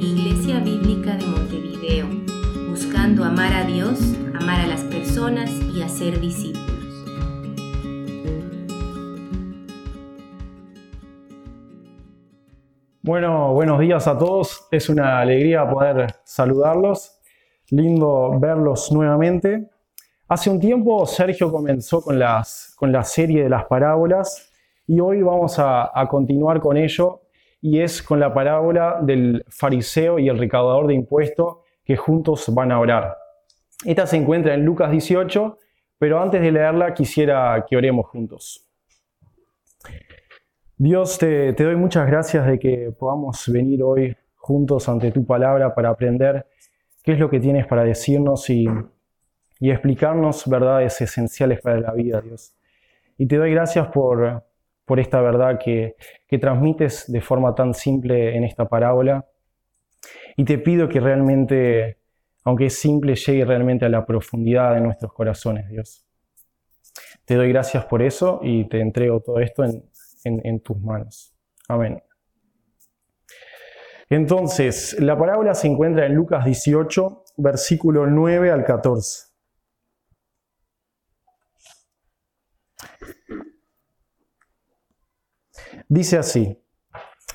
Iglesia 0.00 0.60
Bíblica 0.60 1.16
de 1.16 1.26
Montevideo, 1.26 2.06
buscando 2.68 3.24
amar 3.24 3.52
a 3.52 3.64
Dios, 3.64 3.98
amar 4.34 4.60
a 4.60 4.66
las 4.66 4.82
personas 4.82 5.50
y 5.74 5.82
hacer 5.82 6.20
discípulos. 6.20 6.68
Bueno, 13.02 13.54
buenos 13.54 13.80
días 13.80 14.06
a 14.06 14.18
todos. 14.18 14.68
Es 14.70 14.88
una 14.88 15.20
alegría 15.20 15.66
poder 15.68 16.06
saludarlos. 16.24 17.20
Lindo 17.70 18.38
verlos 18.38 18.92
nuevamente. 18.92 19.70
Hace 20.28 20.50
un 20.50 20.60
tiempo 20.60 21.06
Sergio 21.06 21.50
comenzó 21.50 22.02
con, 22.02 22.18
las, 22.18 22.74
con 22.76 22.92
la 22.92 23.02
serie 23.02 23.44
de 23.44 23.48
las 23.48 23.64
parábolas 23.64 24.50
y 24.86 25.00
hoy 25.00 25.22
vamos 25.22 25.58
a, 25.58 25.90
a 25.98 26.06
continuar 26.06 26.60
con 26.60 26.76
ello 26.76 27.22
y 27.60 27.80
es 27.80 28.02
con 28.02 28.20
la 28.20 28.32
parábola 28.32 28.98
del 29.02 29.44
fariseo 29.48 30.18
y 30.18 30.28
el 30.28 30.38
recaudador 30.38 30.86
de 30.86 30.94
impuestos 30.94 31.58
que 31.84 31.96
juntos 31.96 32.52
van 32.54 32.72
a 32.72 32.80
orar. 32.80 33.16
Esta 33.84 34.06
se 34.06 34.16
encuentra 34.16 34.54
en 34.54 34.64
Lucas 34.64 34.90
18, 34.90 35.58
pero 35.98 36.20
antes 36.20 36.40
de 36.40 36.52
leerla 36.52 36.94
quisiera 36.94 37.64
que 37.68 37.76
oremos 37.76 38.06
juntos. 38.06 38.64
Dios, 40.76 41.18
te, 41.18 41.52
doy 41.52 41.76
muchas 41.76 42.06
gracias 42.06 42.46
de 42.46 42.58
que 42.58 42.92
podamos 42.96 43.48
venir 43.48 43.82
hoy 43.82 44.16
juntos 44.36 44.88
ante 44.88 45.10
tu 45.10 45.26
palabra 45.26 45.74
para 45.74 45.90
aprender 45.90 46.46
qué 47.02 47.12
es 47.12 47.18
lo 47.18 47.28
que 47.28 47.40
tienes 47.40 47.66
para 47.66 47.82
decirnos 47.82 48.48
y 48.48 48.66
explicarnos 49.60 50.48
verdades 50.48 51.00
esenciales 51.00 51.60
para 51.60 51.80
la 51.80 51.92
vida, 51.92 52.20
Dios. 52.20 52.54
Y 53.16 53.26
te 53.26 53.36
doy 53.36 53.50
gracias 53.50 53.88
por, 53.88 54.44
por 54.88 54.98
esta 54.98 55.20
verdad 55.20 55.60
que, 55.62 55.96
que 56.26 56.38
transmites 56.38 57.12
de 57.12 57.20
forma 57.20 57.54
tan 57.54 57.74
simple 57.74 58.34
en 58.34 58.42
esta 58.42 58.68
parábola. 58.68 59.28
Y 60.36 60.44
te 60.44 60.58
pido 60.58 60.88
que 60.88 60.98
realmente, 60.98 61.98
aunque 62.42 62.66
es 62.66 62.80
simple, 62.80 63.14
llegue 63.14 63.44
realmente 63.44 63.84
a 63.84 63.90
la 63.90 64.06
profundidad 64.06 64.74
de 64.74 64.80
nuestros 64.80 65.12
corazones, 65.12 65.68
Dios. 65.68 66.04
Te 67.26 67.34
doy 67.34 67.50
gracias 67.50 67.84
por 67.84 68.00
eso 68.00 68.40
y 68.42 68.66
te 68.68 68.80
entrego 68.80 69.20
todo 69.20 69.40
esto 69.40 69.62
en, 69.62 69.84
en, 70.24 70.40
en 70.44 70.60
tus 70.60 70.80
manos. 70.80 71.34
Amén. 71.68 72.02
Entonces, 74.08 74.96
la 74.98 75.18
parábola 75.18 75.54
se 75.54 75.68
encuentra 75.68 76.06
en 76.06 76.14
Lucas 76.14 76.46
18, 76.46 77.24
versículo 77.36 78.06
9 78.06 78.50
al 78.50 78.64
14. 78.64 79.28
Dice 85.88 86.18
así, 86.18 86.58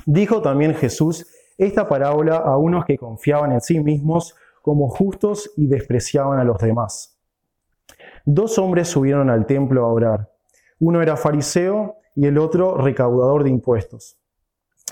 dijo 0.05 0.41
también 0.41 0.73
Jesús 0.75 1.27
esta 1.57 1.87
parábola 1.87 2.37
a 2.37 2.57
unos 2.57 2.85
que 2.85 2.97
confiaban 2.97 3.51
en 3.51 3.61
sí 3.61 3.79
mismos 3.79 4.35
como 4.61 4.89
justos 4.89 5.51
y 5.57 5.67
despreciaban 5.67 6.39
a 6.39 6.43
los 6.43 6.57
demás. 6.57 7.19
Dos 8.25 8.57
hombres 8.57 8.87
subieron 8.87 9.29
al 9.29 9.45
templo 9.45 9.85
a 9.85 9.91
orar. 9.91 10.31
Uno 10.79 11.01
era 11.01 11.17
fariseo 11.17 11.97
y 12.15 12.25
el 12.25 12.37
otro 12.37 12.77
recaudador 12.77 13.43
de 13.43 13.49
impuestos. 13.49 14.17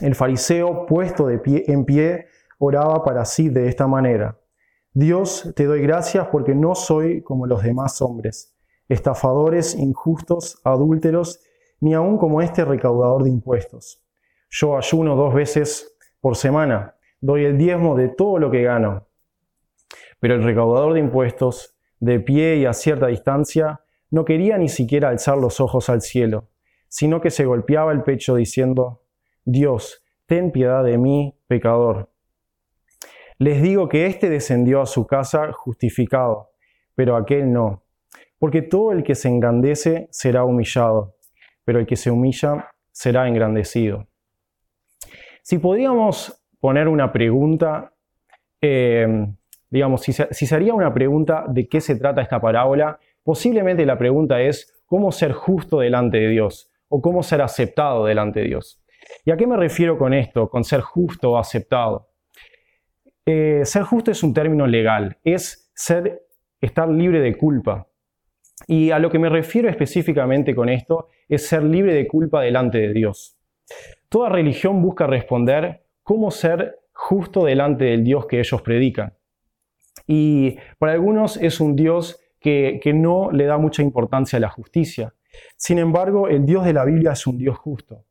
El 0.02 0.16
fariseo, 0.16 0.86
puesto 0.86 1.28
de 1.28 1.38
pie, 1.38 1.64
en 1.68 1.86
pie, 1.86 2.28
oraba 2.60 3.04
para 3.04 3.26
sí 3.26 3.50
de 3.50 3.68
esta 3.68 3.88
manera. 3.88 4.38
Dios, 4.94 5.54
te 5.56 5.66
doy 5.66 5.82
gracias 5.82 6.28
porque 6.28 6.54
no 6.54 6.76
soy 6.76 7.22
como 7.22 7.48
los 7.48 7.64
demás 7.64 8.02
hombres, 8.02 8.54
estafadores, 8.90 9.76
injustos, 9.76 10.60
adúlteros, 10.64 11.40
ni 11.82 11.94
aun 11.94 12.18
como 12.18 12.42
este 12.42 12.64
recaudador 12.64 13.24
de 13.24 13.30
impuestos. 13.30 14.02
Yo 14.50 14.78
ayuno 14.78 15.16
dos 15.16 15.34
veces 15.34 15.98
por 16.22 16.38
semana, 16.38 16.96
doy 17.20 17.46
el 17.46 17.58
diezmo 17.58 17.96
de 17.96 18.08
todo 18.08 18.40
lo 18.40 18.50
que 18.50 18.64
gano. 18.64 19.08
Pero 20.20 20.36
el 20.36 20.44
recaudador 20.44 20.94
de 20.94 21.00
impuestos, 21.00 21.76
de 22.00 22.20
pie 22.20 22.58
y 22.58 22.66
a 22.66 22.74
cierta 22.74 23.08
distancia, 23.08 23.82
no 24.10 24.24
quería 24.24 24.58
ni 24.58 24.70
siquiera 24.70 25.10
alzar 25.10 25.38
los 25.38 25.60
ojos 25.60 25.90
al 25.90 26.02
cielo, 26.02 26.50
sino 26.88 27.22
que 27.22 27.32
se 27.32 27.46
golpeaba 27.46 27.92
el 27.92 28.04
pecho 28.04 28.36
diciendo, 28.36 29.02
Dios, 29.44 30.04
ten 30.28 30.52
piedad 30.52 30.84
de 30.84 30.98
mí, 30.98 31.36
pecador. 31.48 32.10
Les 33.38 33.62
digo 33.62 33.90
que 33.90 34.06
éste 34.06 34.30
descendió 34.30 34.82
a 34.82 34.86
su 34.86 35.08
casa 35.08 35.52
justificado, 35.52 36.52
pero 36.94 37.16
aquel 37.16 37.52
no, 37.52 37.84
porque 38.38 38.62
todo 38.62 38.92
el 38.92 39.04
que 39.04 39.16
se 39.16 39.30
engrandece 39.30 40.08
será 40.12 40.44
humillado, 40.44 41.16
pero 41.64 41.80
el 41.80 41.86
que 41.86 41.96
se 41.96 42.12
humilla 42.12 42.70
será 42.92 43.28
engrandecido. 43.28 44.08
Si 45.44 45.58
podríamos 45.58 46.44
poner 46.60 46.88
una 46.88 47.12
pregunta, 47.12 47.94
eh, 48.62 49.28
digamos, 49.70 50.02
si 50.02 50.14
se 50.14 50.56
haría 50.56 50.74
una 50.74 50.94
pregunta 50.94 51.46
de 51.48 51.68
qué 51.68 51.82
se 51.82 51.96
trata 51.96 52.22
esta 52.22 52.40
parábola, 52.40 53.00
posiblemente 53.24 53.86
la 53.86 53.98
pregunta 53.98 54.42
es 54.42 54.82
cómo 54.86 55.12
ser 55.12 55.32
justo 55.32 55.80
delante 55.80 56.18
de 56.18 56.30
Dios 56.30 56.70
o 56.90 57.02
cómo 57.02 57.24
ser 57.24 57.42
aceptado 57.42 58.06
delante 58.06 58.42
de 58.42 58.48
Dios. 58.48 58.82
¿Y 59.26 59.32
a 59.32 59.38
qué 59.38 59.48
me 59.48 59.58
refiero 59.58 59.98
con 59.98 60.14
esto, 60.14 60.50
con 60.50 60.64
ser 60.64 60.82
justo 60.82 61.32
o 61.32 61.38
aceptado? 61.38 62.10
Eh, 63.26 63.62
ser 63.64 63.84
justo 63.84 64.12
es 64.12 64.24
un 64.24 64.34
término 64.34 64.68
legal, 64.68 65.18
es 65.24 65.72
ser, 65.74 66.24
estar 66.60 66.90
libre 66.90 67.22
de 67.22 67.38
culpa. 67.38 67.88
Y 68.68 68.92
a 68.92 69.00
lo 69.00 69.10
que 69.10 69.20
me 69.20 69.30
refiero 69.30 69.70
específicamente 69.70 70.54
con 70.54 70.70
esto 70.70 71.08
es 71.32 71.48
ser 71.48 71.64
libre 71.64 71.94
de 71.94 72.08
culpa 72.08 72.42
delante 72.42 72.78
de 72.78 72.94
Dios. 72.94 73.38
Toda 74.10 74.30
religión 74.30 74.82
busca 74.82 75.08
responder 75.08 75.86
cómo 76.04 76.30
ser 76.30 76.80
justo 76.92 77.46
delante 77.46 77.86
del 77.86 78.04
Dios 78.04 78.26
que 78.26 78.40
ellos 78.40 78.62
predican. 78.62 79.14
Y 80.06 80.58
para 80.78 80.92
algunos 80.92 81.38
es 81.38 81.62
un 81.62 81.76
Dios 81.78 82.20
que, 82.40 82.82
que 82.84 82.94
no 82.94 83.32
le 83.32 83.46
da 83.46 83.58
mucha 83.58 83.82
importancia 83.82 84.36
a 84.38 84.42
la 84.42 84.50
justicia. 84.50 85.14
Sin 85.56 85.80
embargo, 85.80 86.28
el 86.28 86.46
Dios 86.46 86.66
de 86.66 86.74
la 86.74 86.84
Biblia 86.84 87.14
es 87.14 87.26
un 87.26 87.38
Dios 87.38 87.58
justo. 87.58 88.04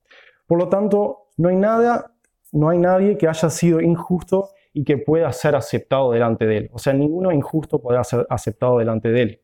Por 0.47 0.59
lo 0.59 0.71
tanto, 0.71 1.29
no 1.37 1.51
hay 1.51 1.57
nada, 1.57 2.15
no 2.53 2.71
hay 2.71 2.79
nadie 2.79 3.19
que 3.19 3.29
haya 3.29 3.51
sido 3.51 3.83
injusto 3.83 4.49
y 4.73 4.83
que 4.83 4.97
pueda 4.97 5.31
ser 5.33 5.57
aceptado 5.57 6.13
delante 6.13 6.47
de 6.47 6.57
él. 6.57 6.71
O 6.73 6.79
sea, 6.79 6.95
ninguno 6.95 7.33
injusto 7.33 7.83
podrá 7.83 8.03
ser 8.03 8.27
aceptado 8.31 8.79
delante 8.79 9.11
de 9.11 9.23
él. 9.23 9.41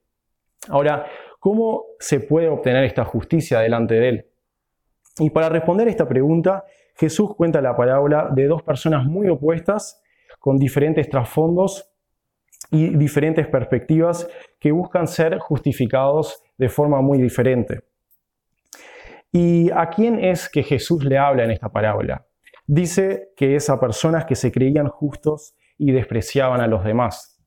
Ahora, 0.69 1.07
¿cómo 1.41 1.85
se 1.99 2.21
puede 2.21 2.49
obtener 2.49 2.85
esta 2.85 3.05
justicia 3.05 3.61
delante 3.61 3.95
de 3.95 4.09
él? 4.09 4.27
Y 5.19 5.31
para 5.31 5.49
responder 5.49 5.89
esta 5.89 6.07
pregunta, 6.07 6.65
Jesús 6.95 7.35
cuenta 7.35 7.61
la 7.61 7.77
parábola 7.77 8.31
de 8.35 8.47
dos 8.47 8.63
personas 8.63 9.05
muy 9.05 9.29
opuestas, 9.29 10.03
con 10.39 10.59
diferentes 10.59 11.09
trasfondos 11.09 11.91
y 12.71 12.97
diferentes 12.97 13.47
perspectivas 13.47 14.29
que 14.59 14.73
buscan 14.73 15.07
ser 15.07 15.39
justificados 15.39 16.43
de 16.59 16.69
forma 16.69 17.01
muy 17.01 17.19
diferente. 17.19 17.83
¿Y 19.33 19.71
a 19.71 19.89
quién 19.91 20.23
es 20.23 20.49
que 20.49 20.63
Jesús 20.63 21.05
le 21.05 21.19
habla 21.19 21.45
en 21.45 21.51
esta 21.51 21.69
parábola? 21.69 22.27
Dice 22.67 23.33
que 23.37 23.57
es 23.57 23.69
a 23.71 23.79
personas 23.79 24.25
que 24.25 24.35
se 24.35 24.51
creían 24.51 24.89
justos 24.89 25.55
y 25.79 25.93
despreciaban 25.93 26.61
a 26.61 26.67
los 26.67 26.85
demás. 26.85 27.39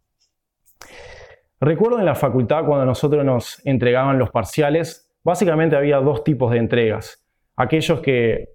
Recuerdo 1.62 2.00
en 2.00 2.06
la 2.06 2.16
facultad 2.16 2.64
cuando 2.66 2.86
nosotros 2.86 3.26
nos 3.26 3.66
entregaban 3.66 4.18
los 4.18 4.32
parciales, 4.32 5.12
básicamente 5.24 5.76
había 5.76 5.98
dos 5.98 6.24
tipos 6.24 6.52
de 6.52 6.58
entregas. 6.58 7.26
Aquellos 7.58 8.00
que 8.00 8.50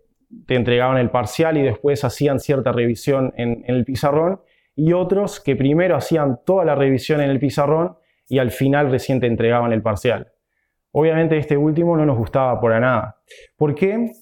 te 0.47 0.55
entregaban 0.55 0.97
el 0.97 1.11
parcial 1.11 1.59
y 1.59 1.63
después 1.63 2.03
hacían 2.03 2.41
cierta 2.41 2.73
revisión 2.73 3.35
en, 3.37 3.63
el 3.67 3.85
pizarrón 3.85 4.41
y 4.75 4.95
otros 4.95 5.39
que 5.41 5.55
primero 5.55 5.97
hacían 5.97 6.41
toda 6.47 6.65
la 6.65 6.75
revisión 6.75 7.21
en 7.21 7.31
el 7.31 7.39
pizarrón 7.39 7.97
y 8.27 8.39
al 8.39 8.51
final 8.51 8.91
recién 8.91 9.21
te 9.21 9.27
entregaban 9.27 9.73
el 9.73 9.83
parcial. 9.83 10.33
Obviamente 10.91 11.37
este 11.37 11.59
último 11.59 11.97
no 11.97 12.07
nos 12.07 12.17
gustaba 12.17 12.59
por 12.59 12.73
nada. 12.81 13.21
¿Por 13.57 13.75
qué? 13.75 14.13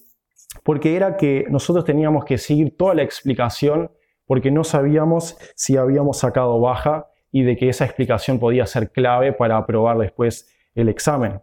Porque 0.65 0.97
era 0.97 1.16
que 1.16 1.47
nosotros 1.48 1.84
teníamos 1.84 2.25
que 2.25 2.37
seguir 2.37 2.77
toda 2.77 2.95
la 2.95 3.03
explicación 3.03 3.92
porque 4.27 4.51
no 4.51 4.65
sabíamos 4.65 5.39
si 5.54 5.77
habíamos 5.77 6.18
sacado 6.18 6.60
baja 6.60 7.11
y 7.33 7.43
de 7.43 7.57
que 7.57 7.71
esa 7.71 7.87
explicación 7.87 8.39
podía 8.39 8.67
ser 8.67 8.93
clave 8.93 9.33
para 9.33 9.57
aprobar 9.57 9.99
después 9.99 10.55
el 10.75 10.89
examen. 10.89 11.41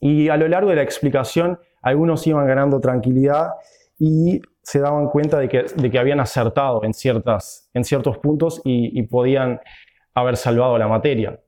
Y 0.00 0.28
a 0.28 0.36
lo 0.36 0.48
largo 0.48 0.70
de 0.70 0.76
la 0.76 0.82
explicación 0.82 1.58
algunos 1.82 2.26
iban 2.26 2.46
ganando 2.46 2.80
tranquilidad 2.80 3.50
y 3.98 4.40
se 4.62 4.80
daban 4.80 5.08
cuenta 5.08 5.38
de 5.38 5.48
que, 5.48 5.62
de 5.62 5.90
que 5.90 5.98
habían 5.98 6.18
acertado 6.18 6.82
en, 6.82 6.92
ciertas, 6.92 7.70
en 7.72 7.84
ciertos 7.84 8.18
puntos 8.18 8.60
y, 8.64 9.00
podían 9.04 9.60
haber 10.14 10.36
salvado 10.36 10.76
la 10.78 10.88
materia. 10.88 11.40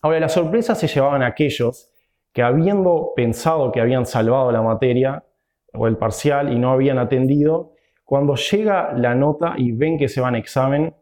Ahora, 0.00 0.20
la 0.20 0.28
sorpresa 0.28 0.74
se 0.74 0.86
llevaban 0.86 1.22
aquellos 1.22 1.90
que 2.32 2.42
habiendo 2.42 3.12
pensado 3.14 3.72
que 3.72 3.80
habían 3.80 4.06
salvado 4.06 4.50
la 4.52 4.62
materia 4.62 5.24
o 5.74 5.86
el 5.86 5.98
parcial 5.98 6.52
y 6.52 6.58
no 6.58 6.70
habían 6.70 6.98
atendido, 6.98 7.74
cuando 8.04 8.36
llega 8.36 8.92
la 8.94 9.14
nota 9.14 9.54
y 9.56 9.72
ven 9.72 9.98
que 9.98 10.08
se 10.08 10.20
van 10.20 10.34
a 10.34 10.38
examen, 10.38 10.94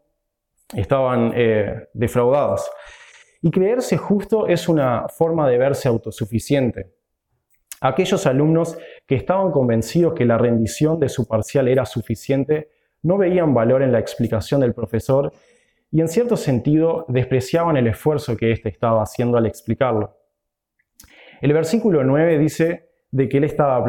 estaban 0.73 1.31
eh, 1.35 1.87
defraudados. 1.93 2.69
Y 3.41 3.51
creerse 3.51 3.97
justo 3.97 4.47
es 4.47 4.67
una 4.67 5.07
forma 5.07 5.47
de 5.47 5.57
verse 5.57 5.87
autosuficiente. 5.87 6.93
Aquellos 7.81 8.25
alumnos 8.25 8.77
que 9.07 9.15
estaban 9.15 9.51
convencidos 9.51 10.13
que 10.13 10.25
la 10.25 10.37
rendición 10.37 10.99
de 10.99 11.07
su 11.07 11.27
parcial 11.27 11.69
era 11.69 11.85
suficiente 11.85 12.69
no 13.03 13.17
veían 13.17 13.53
valor 13.53 13.81
en 13.81 13.93
la 13.93 13.99
explicación 13.99 14.59
del 14.59 14.73
profesor 14.73 15.31
y 15.91 16.01
en 16.01 16.09
cierto 16.09 16.35
sentido 16.35 17.05
despreciaban 17.07 17.77
el 17.77 17.87
esfuerzo 17.87 18.35
que 18.35 18.51
éste 18.51 18.67
estaba 18.67 19.01
haciendo 19.01 19.37
al 19.37 19.45
explicarlo. 19.45 20.17
El 21.41 21.53
versículo 21.53 22.03
9 22.03 22.37
dice 22.37 22.89
de 23.11 23.29
que 23.29 23.37
él 23.37 23.45
estaba 23.45 23.81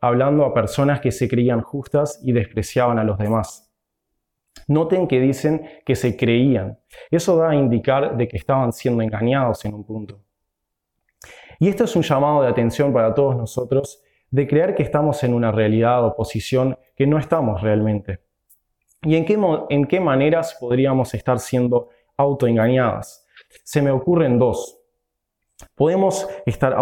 hablando 0.00 0.44
a 0.44 0.52
personas 0.52 1.00
que 1.00 1.12
se 1.12 1.28
creían 1.28 1.62
justas 1.62 2.20
y 2.24 2.32
despreciaban 2.32 2.98
a 2.98 3.04
los 3.04 3.16
demás. 3.16 3.65
Noten 4.66 5.06
que 5.06 5.20
dicen 5.20 5.68
que 5.84 5.94
se 5.94 6.16
creían. 6.16 6.78
Eso 7.10 7.36
da 7.36 7.50
a 7.50 7.54
indicar 7.54 8.16
de 8.16 8.26
que 8.26 8.36
estaban 8.36 8.72
siendo 8.72 9.02
engañados 9.02 9.64
en 9.64 9.74
un 9.74 9.84
punto. 9.84 10.20
Y 11.58 11.68
esto 11.68 11.84
es 11.84 11.96
un 11.96 12.02
llamado 12.02 12.42
de 12.42 12.48
atención 12.48 12.92
para 12.92 13.14
todos 13.14 13.36
nosotros 13.36 14.02
de 14.30 14.46
creer 14.46 14.74
que 14.74 14.82
estamos 14.82 15.22
en 15.24 15.34
una 15.34 15.52
realidad 15.52 16.04
o 16.04 16.14
posición 16.14 16.76
que 16.96 17.06
no 17.06 17.18
estamos 17.18 17.62
realmente. 17.62 18.20
¿Y 19.02 19.16
en 19.16 19.24
qué, 19.24 19.38
en 19.70 19.86
qué 19.86 20.00
maneras 20.00 20.56
podríamos 20.58 21.14
estar 21.14 21.38
siendo 21.38 21.90
autoengañadas? 22.16 23.26
Se 23.62 23.80
me 23.80 23.90
ocurren 23.90 24.38
dos. 24.38 24.78
Podemos 25.74 26.28
estar 26.44 26.76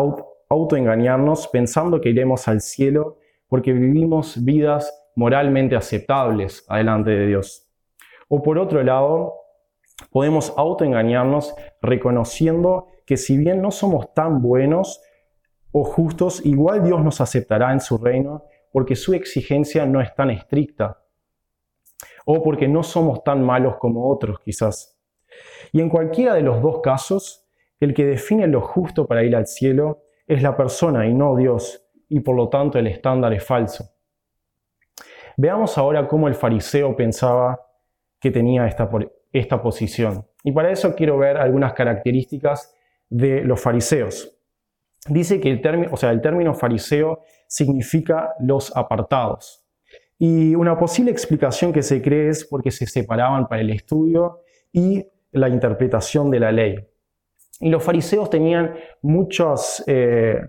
autoengañarnos 0.49 1.49
pensando 1.49 2.01
que 2.01 2.11
iremos 2.11 2.49
al 2.49 2.61
cielo 2.61 3.19
porque 3.49 3.73
vivimos 3.73 4.43
vidas 4.43 4.93
moralmente 5.17 5.77
aceptables 5.77 6.65
adelante 6.69 7.11
de 7.11 7.27
Dios. 7.27 7.64
O 8.35 8.43
por 8.43 8.59
otro 8.59 8.83
lado, 8.83 9.43
podemos 10.11 10.53
autoengañarnos 10.57 11.55
reconociendo 11.81 12.89
que 13.07 13.17
si 13.17 13.39
bien 13.39 13.63
no 13.63 13.71
somos 13.71 14.13
tan 14.13 14.43
buenos 14.43 15.01
o 15.71 15.85
justos, 15.85 16.45
igual 16.45 16.83
Dios 16.83 17.05
nos 17.05 17.21
aceptará 17.21 17.73
en 17.73 17.79
su 17.79 17.97
reino 17.97 18.43
porque 18.73 18.97
su 18.97 19.15
exigencia 19.15 19.87
no 19.87 20.01
es 20.01 20.13
tan 20.17 20.31
estricta 20.31 21.01
o 22.27 22.43
porque 22.43 22.67
no 22.67 22.83
somos 22.83 23.23
tan 23.23 23.41
malos 23.41 23.77
como 23.77 24.11
otros 24.11 24.41
quizás. 24.41 25.01
Y 25.71 25.81
en 25.81 25.89
cualquiera 25.89 26.35
de 26.35 26.43
los 26.43 26.61
dos 26.61 26.81
casos, 26.81 27.47
el 27.79 27.95
que 27.95 28.05
define 28.05 28.49
lo 28.49 28.63
justo 28.63 29.07
para 29.07 29.23
ir 29.23 29.37
al 29.37 29.47
cielo 29.47 30.07
es 30.27 30.43
la 30.43 30.57
persona 30.57 31.07
y 31.07 31.15
no 31.15 31.37
Dios, 31.37 31.87
y 32.09 32.19
por 32.19 32.35
lo 32.35 32.49
tanto 32.49 32.81
el 32.81 32.89
estándar 32.89 33.33
es 33.33 33.45
falso. 33.45 33.91
Veamos 35.37 35.79
ahora 35.79 36.09
cómo 36.09 36.27
el 36.27 36.35
fariseo 36.35 36.97
pensaba 36.97 37.61
que 38.25 38.31
tenía 38.31 38.67
esta, 38.67 38.89
esta 39.35 39.61
posición. 39.61 40.27
Y 40.43 40.53
para 40.53 40.73
eso 40.73 40.95
quiero 40.95 41.19
ver 41.19 41.37
algunas 41.37 41.75
características 41.75 42.75
de 43.11 43.45
los 43.45 43.61
fariseos. 43.61 44.35
Dice 45.11 45.39
que 45.41 45.51
el 45.51 45.61
término, 45.61 45.91
o 45.93 45.99
sea, 45.99 46.11
el 46.11 46.23
término 46.23 46.55
fariseo 46.55 47.21
significa 47.47 48.31
los 48.41 48.75
apartados. 48.75 49.63
Y 50.19 50.55
una 50.55 50.79
posible 50.79 51.11
explicación 51.11 51.71
que 51.71 51.83
se 51.83 52.01
cree 52.01 52.31
es 52.31 52.47
porque 52.47 52.71
se 52.71 52.87
separaban 52.87 53.47
para 53.47 53.61
el 53.61 53.69
estudio 53.69 54.41
y 54.73 55.05
la 55.33 55.51
interpretación 55.51 56.31
de 56.31 56.41
la 56.41 56.51
ley. 56.51 56.77
Y 57.61 57.69
los 57.69 57.85
fariseos 57.85 58.31
tenían 58.31 58.75
muchas, 59.03 59.85
eh, 59.87 60.41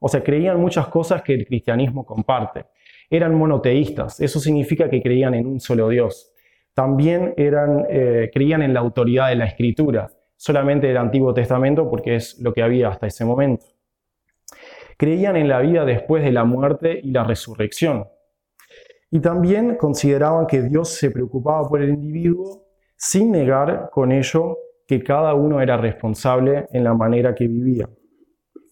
o 0.00 0.08
sea, 0.08 0.20
creían 0.24 0.60
muchas 0.60 0.88
cosas 0.88 1.22
que 1.22 1.34
el 1.34 1.46
cristianismo 1.46 2.04
comparte. 2.04 2.66
Eran 3.08 3.36
monoteístas, 3.36 4.20
eso 4.20 4.40
significa 4.40 4.90
que 4.90 5.00
creían 5.00 5.34
en 5.34 5.46
un 5.46 5.60
solo 5.60 5.88
Dios. 5.88 6.33
También 6.74 7.34
eh, 7.36 8.30
creían 8.32 8.62
en 8.62 8.74
la 8.74 8.80
autoridad 8.80 9.28
de 9.28 9.36
la 9.36 9.46
escritura, 9.46 10.10
solamente 10.36 10.88
del 10.88 10.96
Antiguo 10.96 11.32
Testamento 11.32 11.88
porque 11.88 12.16
es 12.16 12.38
lo 12.40 12.52
que 12.52 12.62
había 12.62 12.88
hasta 12.88 13.06
ese 13.06 13.24
momento. 13.24 13.66
Creían 14.96 15.36
en 15.36 15.48
la 15.48 15.60
vida 15.60 15.84
después 15.84 16.24
de 16.24 16.32
la 16.32 16.44
muerte 16.44 17.00
y 17.02 17.12
la 17.12 17.24
resurrección. 17.24 18.06
Y 19.10 19.20
también 19.20 19.76
consideraban 19.76 20.46
que 20.46 20.62
Dios 20.62 20.88
se 20.88 21.10
preocupaba 21.10 21.68
por 21.68 21.80
el 21.80 21.90
individuo 21.90 22.66
sin 22.96 23.30
negar 23.30 23.90
con 23.92 24.10
ello 24.10 24.58
que 24.86 25.02
cada 25.02 25.34
uno 25.34 25.60
era 25.60 25.76
responsable 25.76 26.66
en 26.72 26.84
la 26.84 26.94
manera 26.94 27.34
que 27.34 27.46
vivía. 27.46 27.88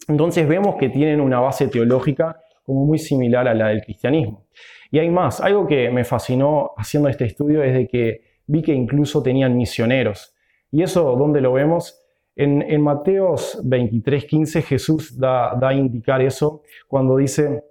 Entonces 0.08 0.48
vemos 0.48 0.76
que 0.76 0.88
tienen 0.88 1.20
una 1.20 1.38
base 1.38 1.68
teológica 1.68 2.40
como 2.62 2.84
muy 2.84 2.98
similar 2.98 3.48
a 3.48 3.54
la 3.54 3.68
del 3.68 3.82
cristianismo. 3.82 4.46
Y 4.90 4.98
hay 4.98 5.10
más, 5.10 5.40
algo 5.40 5.66
que 5.66 5.90
me 5.90 6.04
fascinó 6.04 6.72
haciendo 6.76 7.08
este 7.08 7.24
estudio 7.24 7.62
es 7.62 7.74
de 7.74 7.88
que 7.88 8.20
vi 8.46 8.62
que 8.62 8.72
incluso 8.72 9.22
tenían 9.22 9.56
misioneros. 9.56 10.34
¿Y 10.70 10.82
eso 10.82 11.16
dónde 11.16 11.40
lo 11.40 11.52
vemos? 11.52 11.98
En, 12.36 12.62
en 12.62 12.80
Mateos 12.80 13.60
23, 13.64 14.24
15 14.24 14.62
Jesús 14.62 15.18
da, 15.18 15.54
da 15.60 15.68
a 15.68 15.74
indicar 15.74 16.22
eso 16.22 16.62
cuando 16.88 17.16
dice, 17.16 17.62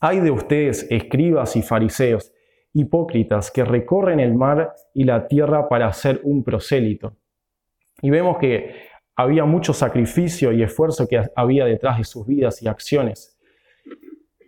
hay 0.00 0.20
de 0.20 0.30
ustedes, 0.30 0.86
escribas 0.90 1.56
y 1.56 1.62
fariseos, 1.62 2.32
hipócritas, 2.72 3.50
que 3.50 3.64
recorren 3.64 4.20
el 4.20 4.34
mar 4.34 4.74
y 4.94 5.04
la 5.04 5.26
tierra 5.26 5.68
para 5.68 5.88
hacer 5.88 6.20
un 6.24 6.44
prosélito. 6.44 7.16
Y 8.02 8.10
vemos 8.10 8.38
que 8.38 8.74
había 9.16 9.44
mucho 9.44 9.72
sacrificio 9.72 10.52
y 10.52 10.62
esfuerzo 10.62 11.08
que 11.08 11.22
había 11.34 11.64
detrás 11.64 11.98
de 11.98 12.04
sus 12.04 12.26
vidas 12.26 12.62
y 12.62 12.68
acciones. 12.68 13.35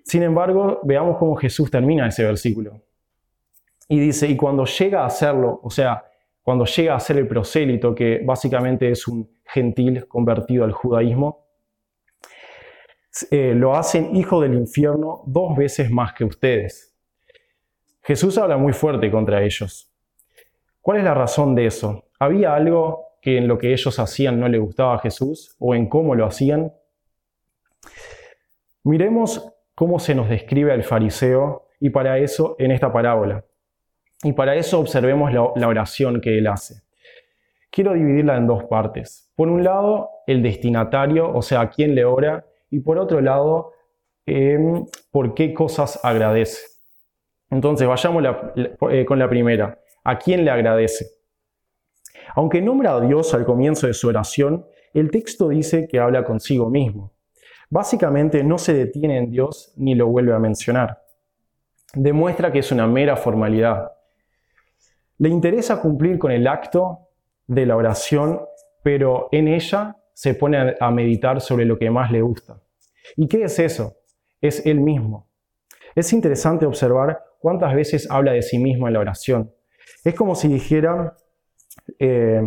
Sin 0.09 0.23
embargo, 0.23 0.81
veamos 0.85 1.19
cómo 1.19 1.37
Jesús 1.37 1.71
termina 1.71 2.09
ese 2.09 2.25
versículo. 2.25 2.81
Y 3.89 4.01
dice, 4.01 4.27
y 4.27 4.39
cuando 4.39 4.65
llega 4.65 5.03
a 5.03 5.07
hacerlo, 5.07 5.61
o 5.63 5.69
sea, 5.69 6.03
cuando 6.43 6.65
llega 6.65 6.97
a 6.97 7.01
ser 7.01 7.19
el 7.19 7.29
prosélito, 7.29 7.95
que 7.95 8.23
básicamente 8.25 8.91
es 8.91 9.07
un 9.07 9.31
gentil 9.45 10.09
convertido 10.09 10.65
al 10.65 10.73
judaísmo, 10.73 11.45
eh, 13.31 13.53
lo 13.55 13.77
hacen 13.77 14.17
hijo 14.17 14.41
del 14.41 14.55
infierno 14.55 15.25
dos 15.27 15.55
veces 15.55 15.91
más 15.91 16.15
que 16.15 16.25
ustedes. 16.25 16.97
Jesús 18.01 18.39
habla 18.39 18.57
muy 18.57 18.73
fuerte 18.73 19.11
contra 19.11 19.43
ellos. 19.43 19.93
¿Cuál 20.81 20.99
es 20.99 21.05
la 21.05 21.13
razón 21.13 21.55
de 21.55 21.67
eso? 21.67 22.05
¿Había 22.19 22.55
algo 22.55 23.09
que 23.21 23.37
en 23.37 23.47
lo 23.47 23.59
que 23.59 23.75
ellos 23.75 23.99
hacían 23.99 24.41
no 24.41 24.49
le 24.49 24.57
gustaba 24.57 24.95
a 24.95 25.01
Jesús 25.01 25.55
o 25.59 25.75
en 25.75 25.87
cómo 25.87 26.15
lo 26.15 26.25
hacían? 26.25 26.73
Miremos 28.85 29.53
cómo 29.79 30.01
se 30.01 30.13
nos 30.13 30.29
describe 30.29 30.73
al 30.73 30.83
fariseo 30.83 31.69
y 31.79 31.91
para 31.91 32.19
eso 32.19 32.57
en 32.59 32.73
esta 32.73 32.93
parábola. 32.93 33.45
Y 34.25 34.33
para 34.33 34.57
eso 34.57 34.81
observemos 34.81 35.33
la, 35.33 35.53
la 35.55 35.69
oración 35.69 36.21
que 36.21 36.37
él 36.37 36.49
hace. 36.49 36.83
Quiero 37.71 37.93
dividirla 37.93 38.37
en 38.37 38.49
dos 38.49 38.65
partes. 38.65 39.31
Por 39.37 39.47
un 39.47 39.63
lado, 39.63 40.11
el 40.27 40.43
destinatario, 40.43 41.33
o 41.33 41.43
sea, 41.43 41.61
a 41.61 41.71
quién 41.71 41.95
le 41.95 42.05
ora, 42.05 42.45
y 42.71 42.81
por 42.81 42.99
otro 42.99 43.21
lado, 43.21 43.71
em, 44.27 44.85
por 45.13 45.35
qué 45.35 45.55
cosas 45.55 46.05
agradece. 46.05 46.59
Entonces, 47.49 47.87
vayamos 47.87 48.25
eh, 48.91 49.05
con 49.05 49.21
la 49.21 49.29
primera. 49.29 49.79
¿A 50.03 50.19
quién 50.19 50.45
le 50.45 50.51
agradece? 50.51 51.07
Aunque 52.35 52.61
nombra 52.61 52.97
a 52.97 53.01
Dios 53.01 53.33
al 53.33 53.45
comienzo 53.45 53.87
de 53.87 53.95
su 53.95 54.09
oración, 54.09 54.67
el 54.93 55.13
texto 55.13 55.49
dice 55.49 55.87
que 55.87 56.01
habla 56.01 56.25
consigo 56.25 56.69
mismo. 56.69 57.13
Básicamente 57.71 58.43
no 58.43 58.59
se 58.59 58.75
detiene 58.75 59.19
en 59.19 59.31
Dios 59.31 59.73
ni 59.77 59.95
lo 59.95 60.07
vuelve 60.07 60.35
a 60.35 60.39
mencionar. 60.39 61.03
Demuestra 61.95 62.53
que 62.53 62.61
es 62.61 62.73
una 62.73 62.87
mera 62.87 63.17
formalidad. 63.17 63.93
Le 65.19 65.29
interesa 65.29 65.81
cumplir 65.81 66.19
con 66.19 66.31
el 66.31 66.47
acto 66.47 67.09
de 67.47 67.67
la 67.67 67.77
oración, 67.77 68.41
pero 68.83 69.29
en 69.33 69.49
ella 69.49 69.97
se 70.13 70.35
pone 70.35 70.77
a 70.79 70.91
meditar 70.91 71.41
sobre 71.41 71.65
lo 71.65 71.79
que 71.79 71.91
más 71.91 72.11
le 72.11 72.23
gusta. 72.23 72.61
¿Y 73.17 73.27
qué 73.29 73.45
es 73.45 73.59
eso? 73.59 73.97
Es 74.41 74.65
él 74.67 74.81
mismo. 74.81 75.29
Es 75.95 76.13
interesante 76.13 76.67
observar 76.67 77.23
cuántas 77.39 77.75
veces 77.75 78.11
habla 78.11 78.33
de 78.33 78.43
sí 78.43 78.59
mismo 78.59 78.87
en 78.87 78.95
la 78.95 79.01
oración. 79.01 79.53
Es 80.05 80.15
como 80.15 80.35
si 80.35 80.49
dijera, 80.49 81.17
eh, 81.99 82.43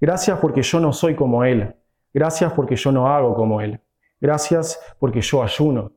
gracias 0.00 0.38
porque 0.38 0.62
yo 0.62 0.80
no 0.80 0.92
soy 0.92 1.14
como 1.14 1.44
él, 1.44 1.74
gracias 2.12 2.52
porque 2.52 2.76
yo 2.76 2.92
no 2.92 3.08
hago 3.08 3.34
como 3.34 3.60
él, 3.60 3.80
gracias 4.22 4.80
porque 5.00 5.20
yo 5.20 5.42
ayuno, 5.42 5.92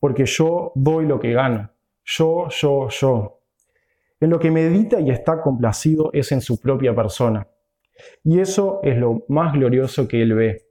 porque 0.00 0.26
yo 0.26 0.72
doy 0.74 1.06
lo 1.06 1.20
que 1.20 1.32
gano, 1.32 1.70
yo, 2.04 2.48
yo, 2.50 2.88
yo. 2.88 3.40
En 4.20 4.30
lo 4.30 4.40
que 4.40 4.50
medita 4.50 5.00
y 5.00 5.10
está 5.10 5.40
complacido 5.40 6.10
es 6.12 6.32
en 6.32 6.40
su 6.40 6.60
propia 6.60 6.92
persona. 6.92 7.46
Y 8.24 8.40
eso 8.40 8.80
es 8.82 8.96
lo 8.96 9.24
más 9.28 9.52
glorioso 9.52 10.08
que 10.08 10.20
él 10.20 10.34
ve. 10.34 10.66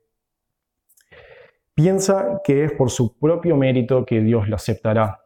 Piensa 1.73 2.41
que 2.43 2.65
es 2.65 2.73
por 2.73 2.89
su 2.89 3.17
propio 3.17 3.55
mérito 3.55 4.05
que 4.05 4.19
Dios 4.19 4.49
lo 4.49 4.57
aceptará. 4.57 5.21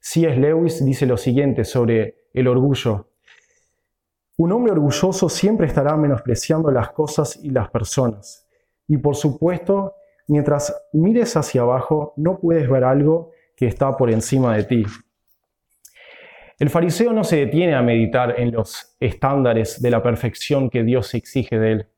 C.S. 0.00 0.36
Lewis 0.36 0.84
dice 0.84 1.06
lo 1.06 1.16
siguiente 1.16 1.64
sobre 1.64 2.28
el 2.34 2.46
orgullo. 2.46 3.10
Un 4.36 4.52
hombre 4.52 4.72
orgulloso 4.72 5.28
siempre 5.28 5.66
estará 5.66 5.96
menospreciando 5.96 6.70
las 6.70 6.90
cosas 6.90 7.42
y 7.42 7.50
las 7.50 7.70
personas. 7.70 8.46
Y 8.86 8.98
por 8.98 9.16
supuesto, 9.16 9.94
mientras 10.28 10.88
mires 10.92 11.36
hacia 11.36 11.62
abajo, 11.62 12.14
no 12.16 12.38
puedes 12.38 12.68
ver 12.68 12.84
algo 12.84 13.32
que 13.56 13.66
está 13.66 13.96
por 13.96 14.10
encima 14.10 14.56
de 14.56 14.64
ti. 14.64 14.84
El 16.58 16.70
fariseo 16.70 17.12
no 17.12 17.22
se 17.22 17.36
detiene 17.36 17.74
a 17.74 17.82
meditar 17.82 18.40
en 18.40 18.52
los 18.52 18.96
estándares 18.98 19.82
de 19.82 19.90
la 19.90 20.02
perfección 20.02 20.70
que 20.70 20.84
Dios 20.84 21.14
exige 21.14 21.58
de 21.58 21.72
él, 21.72 21.88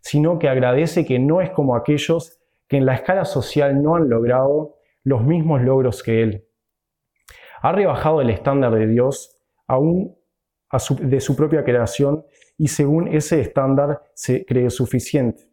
sino 0.00 0.38
que 0.38 0.48
agradece 0.48 1.04
que 1.04 1.18
no 1.18 1.40
es 1.40 1.50
como 1.50 1.76
aquellos 1.76 2.38
que 2.68 2.78
en 2.78 2.86
la 2.86 2.94
escala 2.94 3.24
social 3.24 3.82
no 3.82 3.96
han 3.96 4.08
logrado 4.08 4.76
los 5.04 5.22
mismos 5.22 5.62
logros 5.62 6.02
que 6.02 6.22
él. 6.22 6.44
Ha 7.60 7.72
rebajado 7.72 8.20
el 8.20 8.30
estándar 8.30 8.74
de 8.74 8.86
Dios 8.86 9.36
aún 9.66 10.16
de 11.00 11.20
su 11.20 11.36
propia 11.36 11.64
creación 11.64 12.24
y 12.56 12.68
según 12.68 13.08
ese 13.08 13.40
estándar 13.40 14.02
se 14.14 14.44
cree 14.44 14.70
suficiente. 14.70 15.47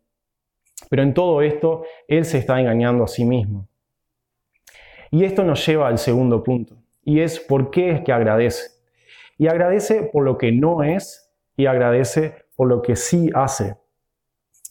Pero 0.89 1.03
en 1.03 1.13
todo 1.13 1.41
esto, 1.41 1.83
él 2.07 2.25
se 2.25 2.37
está 2.37 2.59
engañando 2.59 3.03
a 3.03 3.07
sí 3.07 3.25
mismo. 3.25 3.67
Y 5.11 5.23
esto 5.23 5.43
nos 5.43 5.65
lleva 5.65 5.87
al 5.87 5.97
segundo 5.97 6.43
punto, 6.43 6.75
y 7.03 7.21
es 7.21 7.39
por 7.39 7.71
qué 7.71 7.91
es 7.91 8.01
que 8.01 8.11
agradece. 8.11 8.71
Y 9.37 9.47
agradece 9.47 10.09
por 10.11 10.23
lo 10.23 10.37
que 10.37 10.51
no 10.51 10.83
es 10.83 11.33
y 11.57 11.65
agradece 11.65 12.45
por 12.55 12.67
lo 12.67 12.81
que 12.81 12.95
sí 12.95 13.29
hace. 13.33 13.75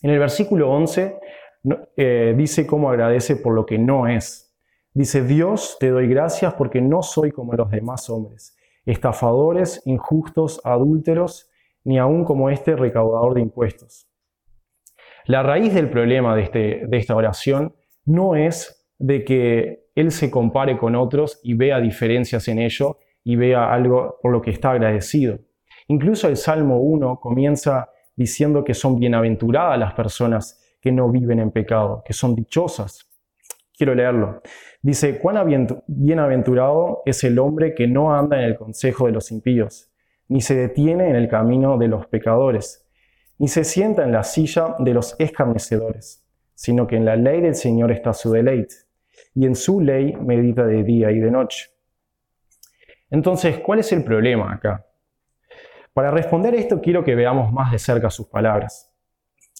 En 0.03 0.11
el 0.11 0.19
versículo 0.19 0.71
11 0.71 1.19
eh, 1.97 2.35
dice 2.37 2.67
cómo 2.67 2.91
agradece 2.91 3.37
por 3.37 3.55
lo 3.55 3.65
que 3.65 3.79
no 3.79 4.07
es. 4.07 4.55
Dice, 4.93 5.23
Dios, 5.23 5.77
te 5.81 5.91
doy 5.91 6.07
gracias 6.07 6.55
porque 6.55 6.81
no 6.81 7.03
soy 7.03 7.33
como 7.33 7.53
los 7.55 7.71
demás 7.71 8.09
hombres, 8.11 8.57
estafadores, 8.87 9.83
injustos, 9.87 10.61
adúlteros, 10.63 11.51
ni 11.83 11.99
aún 11.99 12.25
como 12.25 12.49
este 12.49 12.77
recaudador 12.77 13.35
de 13.35 13.41
impuestos. 13.41 14.09
La 15.26 15.43
raíz 15.43 15.73
del 15.73 15.88
problema 15.88 16.37
de, 16.37 16.43
este, 16.43 16.83
de 16.87 16.97
esta 16.99 17.16
oración 17.16 17.75
no 18.04 18.37
es 18.37 18.87
de 18.99 19.25
que 19.25 19.85
él 19.95 20.11
se 20.11 20.31
compare 20.31 20.76
con 20.76 20.95
otros 20.95 21.40
y 21.43 21.54
vea 21.54 21.81
diferencias 21.81 22.47
en 22.49 22.59
ello 22.59 22.99
y 23.23 23.37
vea 23.37 23.73
algo 23.73 24.19
por 24.23 24.33
lo 24.33 24.43
que 24.43 24.50
está 24.50 24.73
agradecido. 24.73 25.38
Incluso 25.88 26.28
el 26.28 26.37
Salmo 26.37 26.78
1 26.81 27.21
comienza 27.21 27.88
diciendo 28.16 28.64
que 28.64 28.75
son 28.75 28.99
bienaventuradas 28.99 29.78
las 29.78 29.95
personas 29.95 30.61
que 30.81 30.93
no 30.93 31.11
viven 31.11 31.40
en 31.40 31.50
pecado, 31.50 32.02
que 32.04 32.12
son 32.12 32.35
dichosas. 32.35 33.09
Quiero 33.76 33.95
leerlo. 33.95 34.43
Dice, 34.83 35.19
cuán 35.19 35.66
bienaventurado 35.87 37.02
es 37.07 37.25
el 37.25 37.38
hombre 37.38 37.75
que 37.75 37.88
no 37.88 38.14
anda 38.14 38.38
en 38.38 38.45
el 38.45 38.57
consejo 38.57 39.07
de 39.07 39.12
los 39.12 39.33
impíos, 39.33 39.90
ni 40.28 40.43
se 40.43 40.54
detiene 40.54 41.09
en 41.09 41.16
el 41.16 41.28
camino 41.28 41.78
de 41.78 41.88
los 41.88 42.07
pecadores, 42.07 42.84
ni 43.38 43.49
se 43.49 43.64
sienta 43.64 44.05
en 44.05 44.12
la 44.12 44.23
silla 44.23 44.76
de 44.79 44.95
los 44.95 45.17
escarnecedores, 45.19 46.25
sino 46.55 46.87
que 46.87 46.97
en 46.97 47.05
la 47.05 47.17
ley 47.17 47.41
del 47.41 47.55
Señor 47.55 47.91
está 47.93 48.12
su 48.12 48.31
deleite, 48.31 48.75
y 49.35 49.47
en 49.47 49.55
su 49.57 49.81
ley 49.81 50.14
medita 50.14 50.64
de 50.64 50.83
día 50.83 51.11
y 51.11 51.19
de 51.19 51.31
noche. 51.31 51.71
Entonces, 53.11 53.59
¿cuál 53.61 53.81
es 53.81 53.93
el 53.93 54.05
problema 54.05 54.53
acá? 54.53 54.87
Para 55.93 56.11
responder 56.11 56.55
esto 56.55 56.81
quiero 56.81 57.05
que 57.05 57.14
veamos 57.14 57.53
más 57.53 57.71
de 57.71 57.79
cerca 57.79 58.11
sus 58.11 58.26
palabras. 58.26 58.93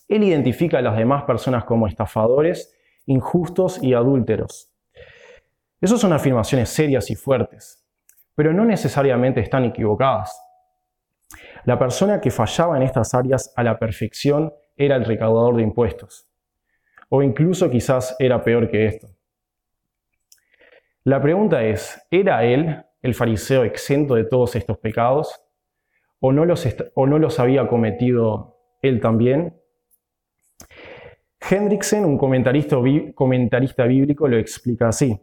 Él 0.09 0.25
identifica 0.25 0.79
a 0.79 0.83
las 0.83 0.97
demás 0.97 1.25
personas 1.25 1.65
como 1.65 1.87
estafadores, 1.87 2.75
injustos 3.07 3.83
y 3.83 3.95
adúlteros. 3.95 4.71
Esas 5.81 6.01
son 6.01 6.13
afirmaciones 6.13 6.71
serias 6.71 7.11
y 7.11 7.15
fuertes, 7.15 7.85
pero 8.35 8.53
no 8.53 8.65
necesariamente 8.65 9.41
están 9.41 9.65
equivocadas. 9.65 10.44
La 11.65 11.79
persona 11.79 12.21
que 12.21 12.31
fallaba 12.31 12.77
en 12.77 12.83
estas 12.83 13.15
áreas 13.15 13.53
a 13.57 13.63
la 13.63 13.79
perfección 13.79 14.53
era 14.77 14.97
el 14.97 15.05
recaudador 15.05 15.57
de 15.57 15.63
impuestos, 15.63 16.29
o 17.09 17.23
incluso 17.23 17.71
quizás 17.71 18.17
era 18.19 18.43
peor 18.43 18.69
que 18.69 18.87
esto. 18.87 19.09
La 21.05 21.21
pregunta 21.21 21.63
es, 21.63 22.01
¿era 22.11 22.45
él, 22.45 22.83
el 23.03 23.15
fariseo, 23.15 23.65
exento 23.65 24.15
de 24.15 24.25
todos 24.25 24.57
estos 24.57 24.79
pecados? 24.79 25.45
o 26.27 26.33
no 26.33 26.47
los, 26.47 26.67
o 26.95 27.07
no 27.07 27.19
los 27.19 27.39
había 27.39 27.69
cometido 27.69 28.57
él 28.81 28.99
también. 28.99 29.61
Hendrickson, 31.51 32.03
un 32.07 32.17
comentarista, 32.17 32.79
comentarista 33.15 33.85
bíblico, 33.85 34.27
lo 34.27 34.39
explica 34.39 34.89
así. 34.89 35.21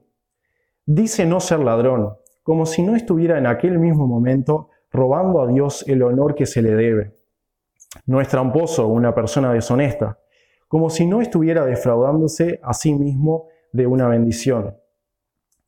Dice 0.85 1.25
no 1.25 1.39
ser 1.39 1.57
ladrón, 1.61 2.17
como 2.43 2.67
si 2.67 2.83
no 2.83 2.95
estuviera 2.95 3.39
en 3.39 3.47
aquel 3.47 3.79
mismo 3.79 4.05
momento 4.05 4.69
robando 4.91 5.41
a 5.41 5.47
Dios 5.47 5.83
el 5.87 6.03
honor 6.03 6.35
que 6.35 6.45
se 6.45 6.61
le 6.61 6.75
debe. 6.75 7.15
No 8.05 8.21
es 8.21 8.27
tramposo 8.27 8.87
una 8.87 9.13
persona 9.13 9.53
deshonesta, 9.53 10.19
como 10.67 10.89
si 10.89 11.05
no 11.05 11.21
estuviera 11.21 11.65
defraudándose 11.65 12.59
a 12.63 12.73
sí 12.73 12.93
mismo 12.93 13.47
de 13.73 13.87
una 13.87 14.07
bendición. 14.07 14.75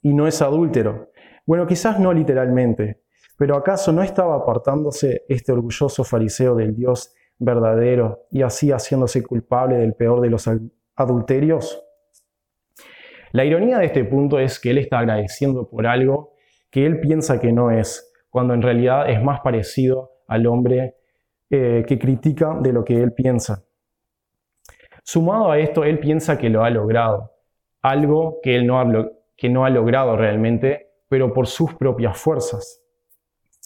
Y 0.02 0.14
no 0.14 0.28
es 0.28 0.42
adúltero. 0.42 1.12
Bueno, 1.46 1.68
quizás 1.68 2.00
no 2.00 2.14
literalmente, 2.14 3.04
pero 3.38 3.58
¿acaso 3.58 3.92
no 3.92 4.04
estaba 4.04 4.36
apartándose 4.36 5.24
este 5.28 5.52
orgulloso 5.52 6.04
fariseo 6.04 6.56
del 6.56 6.76
Dios 6.76 7.14
verdadero 7.38 8.28
y 8.32 8.42
así 8.42 8.72
haciéndose 8.72 9.24
culpable 9.24 9.78
del 9.78 9.94
peor 9.94 10.22
de 10.22 10.30
los 10.30 10.50
adulterios? 10.96 11.84
La 13.32 13.44
ironía 13.44 13.80
de 13.80 13.88
este 13.88 14.06
punto 14.06 14.40
es 14.40 14.60
que 14.60 14.70
él 14.70 14.78
está 14.78 15.00
agradeciendo 15.00 15.68
por 15.68 15.88
algo 15.88 16.34
que 16.70 16.86
él 16.86 17.00
piensa 17.00 17.40
que 17.40 17.52
no 17.52 17.72
es, 17.72 18.13
cuando 18.34 18.56
en 18.56 18.64
realidad 18.64 19.08
es 19.12 19.22
más 19.22 19.42
parecido 19.42 20.10
al 20.28 20.48
hombre 20.48 20.96
eh, 21.52 21.86
que 21.88 22.00
critica 22.00 22.58
de 22.60 22.74
lo 22.74 22.84
que 22.84 23.00
él 23.00 23.14
piensa. 23.14 23.64
Sumado 25.04 25.52
a 25.52 25.60
esto, 25.60 25.84
él 25.84 26.00
piensa 26.00 26.36
que 26.40 26.50
lo 26.50 26.64
ha 26.64 26.72
logrado, 26.72 27.30
algo 27.84 28.40
que 28.42 28.56
él 28.56 28.66
no 28.66 28.80
ha, 28.80 28.88
que 29.38 29.50
no 29.50 29.66
ha 29.66 29.70
logrado 29.70 30.18
realmente, 30.18 30.88
pero 31.08 31.32
por 31.32 31.46
sus 31.46 31.76
propias 31.76 32.18
fuerzas. 32.18 32.82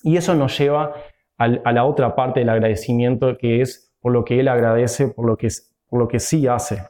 Y 0.04 0.18
eso 0.18 0.36
nos 0.36 0.58
lleva 0.60 0.94
a 1.38 1.72
la 1.72 1.86
otra 1.86 2.14
parte 2.14 2.42
del 2.42 2.50
agradecimiento, 2.50 3.38
que 3.38 3.62
es 3.62 3.96
por 4.02 4.12
lo 4.12 4.26
que 4.26 4.38
Él 4.42 4.50
agradece, 4.50 5.08
por 5.08 5.26
lo 5.26 5.38
que, 5.38 5.48
por 5.88 6.00
lo 6.00 6.10
que 6.10 6.20
sí 6.20 6.46
hace. 6.46 6.82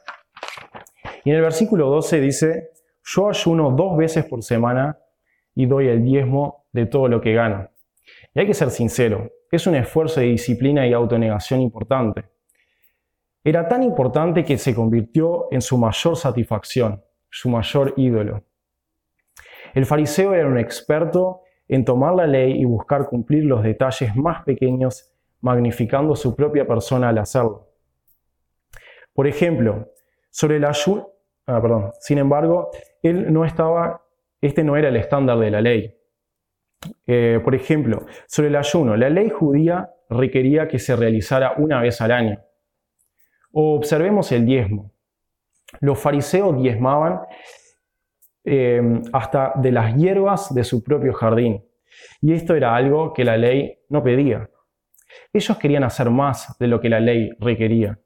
Y 1.24 1.30
en 1.30 1.36
el 1.36 1.44
versículo 1.44 1.92
12 1.92 2.22
dice, 2.22 2.72
yo 3.04 3.30
ayuno 3.30 3.70
dos 3.70 3.96
veces 3.98 4.26
por 4.26 4.42
semana 4.42 4.98
y 5.54 5.68
doy 5.68 5.90
el 5.90 6.04
diezmo 6.04 6.67
de 6.78 6.86
todo 6.86 7.08
lo 7.08 7.20
que 7.20 7.34
gano. 7.34 7.70
Y 8.34 8.40
hay 8.40 8.48
que 8.48 8.54
ser 8.54 8.70
sincero, 8.70 9.30
es 9.52 9.68
un 9.68 9.76
esfuerzo 9.76 10.20
de 10.20 10.28
disciplina 10.28 10.86
y 10.86 10.94
autonegación 10.94 11.62
importante. 11.62 12.26
Era 13.44 13.68
tan 13.68 13.82
importante 13.84 14.44
que 14.44 14.58
se 14.58 14.76
convirtió 14.76 15.48
en 15.52 15.62
su 15.62 15.78
mayor 15.78 16.18
satisfacción, 16.18 17.02
su 17.30 17.50
mayor 17.50 17.94
ídolo. 17.96 18.44
El 19.74 19.86
fariseo 19.86 20.34
era 20.34 20.48
un 20.48 20.58
experto 20.58 21.42
en 21.68 21.86
tomar 21.86 22.16
la 22.16 22.28
ley 22.28 22.60
y 22.60 22.66
buscar 22.66 23.08
cumplir 23.08 23.46
los 23.46 23.64
detalles 23.64 24.16
más 24.16 24.44
pequeños, 24.44 25.14
magnificando 25.42 26.16
su 26.16 26.36
propia 26.36 26.66
persona 26.68 27.10
al 27.10 27.18
hacerlo. 27.18 27.68
Por 29.14 29.28
ejemplo, 29.28 29.92
sobre 30.30 30.58
el 30.58 30.66
ayuno, 30.66 31.10
ah, 31.46 31.62
perdón, 31.62 31.92
sin 32.00 32.18
embargo, 32.18 32.70
él 33.02 33.32
no 33.32 33.46
estaba, 33.46 34.04
este 34.42 34.64
no 34.64 34.78
era 34.78 34.90
el 34.90 34.96
estándar 34.96 35.40
de 35.40 35.52
la 35.52 35.62
ley. 35.62 35.97
Eh, 37.06 37.40
por 37.44 37.56
ejemplo, 37.56 38.06
sobre 38.28 38.50
el 38.50 38.56
ayuno, 38.56 38.96
la 38.96 39.10
ley 39.10 39.30
judía 39.30 39.90
requería 40.10 40.68
que 40.68 40.80
se 40.80 40.96
realizara 40.96 41.54
una 41.58 41.82
vez 41.82 42.02
al 42.02 42.12
año. 42.12 42.40
O 43.52 43.76
observemos 43.76 44.32
el 44.32 44.46
diezmo. 44.46 44.92
Los 45.82 46.00
fariseos 46.00 46.62
diezmaban 46.62 47.22
eh, 48.44 48.82
hasta 49.12 49.54
de 49.56 49.72
las 49.72 49.96
hierbas 49.96 50.54
de 50.54 50.64
su 50.64 50.84
propio 50.84 51.14
jardín. 51.14 51.64
Y 52.22 52.34
esto 52.34 52.56
era 52.56 52.76
algo 52.76 53.14
que 53.14 53.26
la 53.26 53.38
ley 53.38 53.80
no 53.90 54.04
pedía. 54.04 54.50
Ellos 55.34 55.58
querían 55.58 55.84
hacer 55.84 56.10
más 56.10 56.58
de 56.60 56.68
lo 56.68 56.80
que 56.80 56.90
la 56.90 57.00
ley 57.00 57.32
requería. 57.40 58.00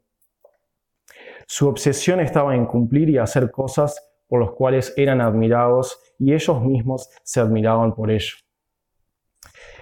Su 1.47 1.67
obsesión 1.67 2.19
estaba 2.21 2.55
en 2.55 2.65
cumplir 2.65 3.09
y 3.09 3.17
hacer 3.17 3.51
cosas 3.51 4.01
por 4.27 4.41
las 4.41 4.51
cuales 4.51 4.93
eran 4.95 5.19
admirados 5.19 5.99
y 6.17 6.33
ellos 6.33 6.61
mismos 6.61 7.09
se 7.23 7.41
admiraban 7.41 7.93
por 7.93 8.09
ello. 8.09 8.35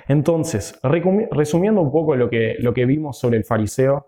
Entonces, 0.09 0.79
resumiendo 0.81 1.81
un 1.81 1.91
poco 1.91 2.15
lo 2.15 2.31
que, 2.31 2.55
lo 2.57 2.73
que 2.73 2.85
vimos 2.85 3.19
sobre 3.19 3.37
el 3.37 3.45
fariseo, 3.45 4.07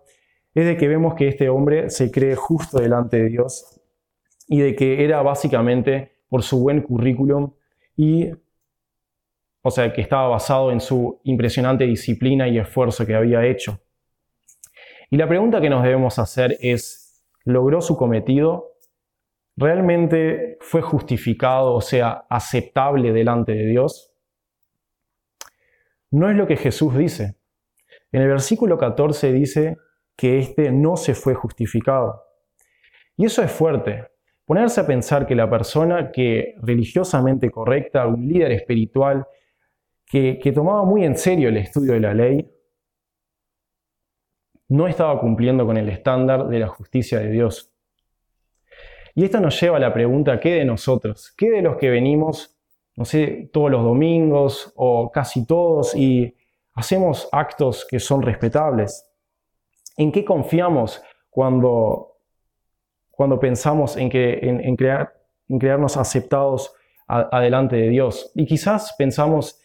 es 0.56 0.66
de 0.66 0.76
que 0.76 0.88
vemos 0.88 1.14
que 1.14 1.28
este 1.28 1.48
hombre 1.48 1.92
se 1.92 2.10
cree 2.10 2.36
justo 2.36 2.80
delante 2.80 3.18
de 3.18 3.30
Dios 3.30 3.80
y 4.48 4.62
de 4.62 4.76
que 4.76 5.06
era 5.06 5.22
básicamente 5.22 6.24
por 6.28 6.42
su 6.42 6.60
buen 6.60 6.82
currículum 6.82 7.54
y, 7.96 8.32
o 9.62 9.70
sea, 9.70 9.94
que 9.94 10.02
estaba 10.02 10.28
basado 10.28 10.72
en 10.72 10.80
su 10.80 11.22
impresionante 11.24 11.84
disciplina 11.84 12.48
y 12.48 12.58
esfuerzo 12.58 13.06
que 13.06 13.14
había 13.14 13.46
hecho. 13.46 13.80
Y 15.12 15.18
la 15.18 15.28
pregunta 15.28 15.62
que 15.62 15.70
nos 15.70 15.84
debemos 15.84 16.18
hacer 16.18 16.58
es, 16.62 17.24
¿logró 17.46 17.80
su 17.80 17.96
cometido? 17.96 18.72
¿Realmente 19.56 20.58
fue 20.62 20.82
justificado, 20.82 21.76
o 21.76 21.82
sea, 21.82 22.26
aceptable 22.28 23.14
delante 23.14 23.52
de 23.52 23.68
Dios? 23.68 24.11
No 26.12 26.30
es 26.30 26.36
lo 26.36 26.46
que 26.46 26.58
Jesús 26.58 26.96
dice. 26.98 27.38
En 28.12 28.22
el 28.22 28.28
versículo 28.28 28.78
14 28.78 29.32
dice 29.32 29.78
que 30.16 30.40
éste 30.40 30.72
no 30.72 30.98
se 30.98 31.16
fue 31.16 31.34
justificado. 31.34 32.24
Y 33.18 33.26
eso 33.26 33.42
es 33.42 33.52
fuerte, 33.52 34.12
Ponerse 34.52 34.82
a 34.82 34.86
pensar 34.86 35.26
que 35.26 35.34
la 35.34 35.50
persona 35.50 36.12
que 36.12 36.56
religiosamente 36.62 37.50
correcta, 37.50 38.06
un 38.06 38.28
líder 38.28 38.52
espiritual, 38.52 39.26
que, 40.06 40.40
que 40.40 40.52
tomaba 40.52 40.84
muy 40.84 41.06
en 41.06 41.16
serio 41.16 41.48
el 41.48 41.56
estudio 41.56 41.94
de 41.94 42.02
la 42.02 42.14
ley, 42.14 42.52
no 44.68 44.90
estaba 44.90 45.18
cumpliendo 45.22 45.66
con 45.66 45.78
el 45.78 45.88
estándar 45.88 46.50
de 46.50 46.60
la 46.60 46.68
justicia 46.68 47.20
de 47.20 47.30
Dios. 47.30 47.72
Y 49.16 49.24
esto 49.24 49.40
nos 49.40 49.58
lleva 49.58 49.78
a 49.78 49.80
la 49.80 49.94
pregunta, 49.94 50.38
¿qué 50.42 50.56
de 50.56 50.66
nosotros? 50.66 51.34
¿Qué 51.38 51.50
de 51.50 51.62
los 51.62 51.78
que 51.78 51.90
venimos, 51.90 52.51
no 52.96 53.06
sé, 53.06 53.50
todos 53.54 53.72
los 53.72 53.84
domingos 53.84 54.74
o 54.76 55.12
casi 55.12 55.46
todos 55.46 55.96
y 55.96 56.36
hacemos 56.74 57.30
actos 57.32 57.86
que 57.90 58.00
son 58.00 58.22
respetables. 58.22 59.08
¿En 59.98 60.12
qué 60.12 60.26
confiamos 60.26 61.02
cuando, 61.30 62.18
cuando 63.10 63.40
pensamos 63.40 63.98
en, 63.98 64.10
que, 64.10 64.40
en, 64.42 64.76
crear, 64.76 65.14
en 65.48 65.60
crearnos 65.60 65.98
aceptados 65.98 66.74
adelante 67.08 67.76
de 67.76 67.90
Dios? 67.90 68.32
Y 68.36 68.46
quizás 68.46 68.94
pensamos 68.98 69.62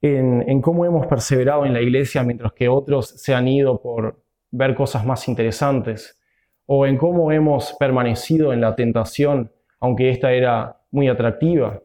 en, 0.00 0.48
en, 0.48 0.60
cómo 0.60 0.84
hemos 0.84 1.06
perseverado 1.06 1.66
en 1.66 1.72
la 1.72 1.80
iglesia 1.80 2.22
mientras 2.22 2.52
que 2.52 2.68
otros 2.68 3.08
se 3.08 3.34
han 3.34 3.48
ido 3.48 3.80
por 3.80 4.22
ver 4.50 4.74
cosas 4.74 5.06
más 5.06 5.28
interesantes, 5.28 6.20
o 6.66 6.86
en 6.86 6.96
cómo 6.96 7.32
hemos 7.32 7.72
permanecido 7.74 8.52
en 8.52 8.60
la 8.60 8.76
tentación, 8.76 9.52
aunque 9.80 10.10
esta 10.10 10.32
era 10.32 10.80
muy 10.90 11.08
atractiva, 11.08 11.80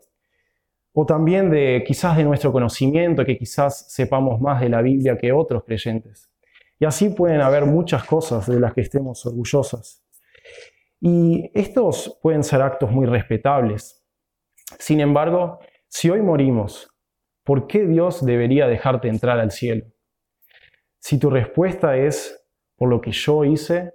o 0.97 1.05
también 1.05 1.49
de 1.49 1.83
quizás 1.85 2.15
de 2.15 2.23
nuestro 2.23 2.53
conocimiento, 2.53 3.25
que 3.25 3.37
quizás 3.37 3.91
sepamos 3.91 4.39
más 4.39 4.61
de 4.61 4.69
la 4.69 4.81
Biblia 4.81 5.17
que 5.17 5.33
otros 5.33 5.65
creyentes. 5.65 6.31
Y 6.79 6.85
así 6.85 7.09
pueden 7.09 7.41
haber 7.41 7.65
muchas 7.65 8.05
cosas 8.05 8.47
de 8.47 8.61
las 8.61 8.73
que 8.73 8.79
estemos 8.79 9.25
orgullosas. 9.25 10.05
Y 11.01 11.51
estos 11.53 12.17
pueden 12.21 12.45
ser 12.45 12.61
actos 12.61 12.89
muy 12.91 13.05
respetables. 13.05 14.05
Sin 14.79 15.01
embargo, 15.01 15.59
si 15.89 16.09
hoy 16.09 16.21
morimos, 16.21 16.89
¿por 17.43 17.67
qué 17.67 17.85
Dios 17.85 18.25
debería 18.25 18.65
dejarte 18.65 19.09
entrar 19.09 19.37
al 19.37 19.51
cielo? 19.51 19.87
Si 20.99 21.19
tu 21.19 21.29
respuesta 21.29 21.97
es 21.97 22.41
por 22.77 22.87
lo 22.87 23.01
que 23.01 23.11
yo 23.11 23.43
hice 23.43 23.93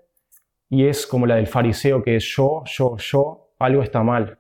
y 0.69 0.87
es 0.87 1.07
como 1.07 1.25
la 1.25 1.37
del 1.37 1.47
fariseo 1.47 2.03
que 2.03 2.17
es 2.17 2.25
yo, 2.25 2.63
yo, 2.67 2.99
yo, 2.99 3.55
algo 3.59 3.83
está 3.83 4.03
mal. 4.03 4.39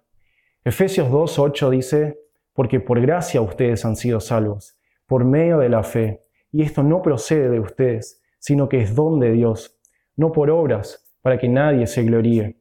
Efesios 0.62 1.08
2.8 1.08 1.70
dice, 1.70 2.20
porque 2.60 2.78
por 2.78 3.00
gracia 3.00 3.40
ustedes 3.40 3.86
han 3.86 3.96
sido 3.96 4.20
salvos, 4.20 4.78
por 5.06 5.24
medio 5.24 5.56
de 5.56 5.70
la 5.70 5.82
fe. 5.82 6.26
Y 6.52 6.60
esto 6.60 6.82
no 6.82 7.00
procede 7.00 7.48
de 7.48 7.58
ustedes, 7.58 8.22
sino 8.38 8.68
que 8.68 8.82
es 8.82 8.94
don 8.94 9.18
de 9.18 9.32
Dios, 9.32 9.80
no 10.14 10.30
por 10.30 10.50
obras, 10.50 11.10
para 11.22 11.38
que 11.38 11.48
nadie 11.48 11.86
se 11.86 12.02
gloríe. 12.02 12.60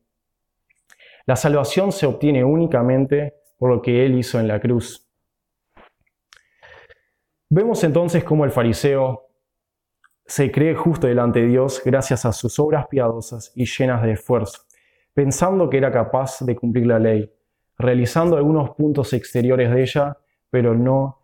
La 1.26 1.36
salvación 1.36 1.92
se 1.92 2.06
obtiene 2.06 2.46
únicamente 2.46 3.34
por 3.58 3.72
lo 3.72 3.82
que 3.82 4.06
Él 4.06 4.18
hizo 4.18 4.40
en 4.40 4.48
la 4.48 4.62
cruz. 4.62 5.06
Vemos 7.50 7.84
entonces 7.84 8.24
cómo 8.24 8.46
el 8.46 8.52
fariseo 8.52 9.28
se 10.26 10.50
cree 10.50 10.76
justo 10.76 11.08
delante 11.08 11.42
de 11.42 11.48
Dios 11.48 11.82
gracias 11.84 12.24
a 12.24 12.32
sus 12.32 12.58
obras 12.58 12.88
piadosas 12.88 13.52
y 13.54 13.66
llenas 13.66 14.02
de 14.04 14.14
esfuerzo, 14.14 14.62
pensando 15.14 15.70
que 15.70 15.76
era 15.76 15.92
capaz 15.92 16.40
de 16.40 16.56
cumplir 16.56 16.88
la 16.88 17.00
ley, 17.00 17.30
realizando 17.80 18.36
algunos 18.36 18.72
puntos 18.72 19.14
exteriores 19.14 19.72
de 19.72 19.82
ella, 19.82 20.18
pero, 20.52 20.76
no 20.76 21.20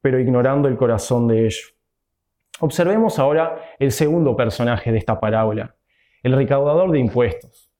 pero 0.00 0.18
ignorando 0.18 0.66
el 0.66 0.76
corazón 0.76 1.28
de 1.28 1.44
ello. 1.44 1.68
Observemos 2.60 3.18
ahora 3.18 3.60
el 3.78 3.92
segundo 3.92 4.34
personaje 4.34 4.90
de 4.90 4.98
esta 4.98 5.20
parábola, 5.20 5.76
el 6.22 6.32
recaudador 6.32 6.90
de 6.90 6.98
impuestos. 6.98 7.70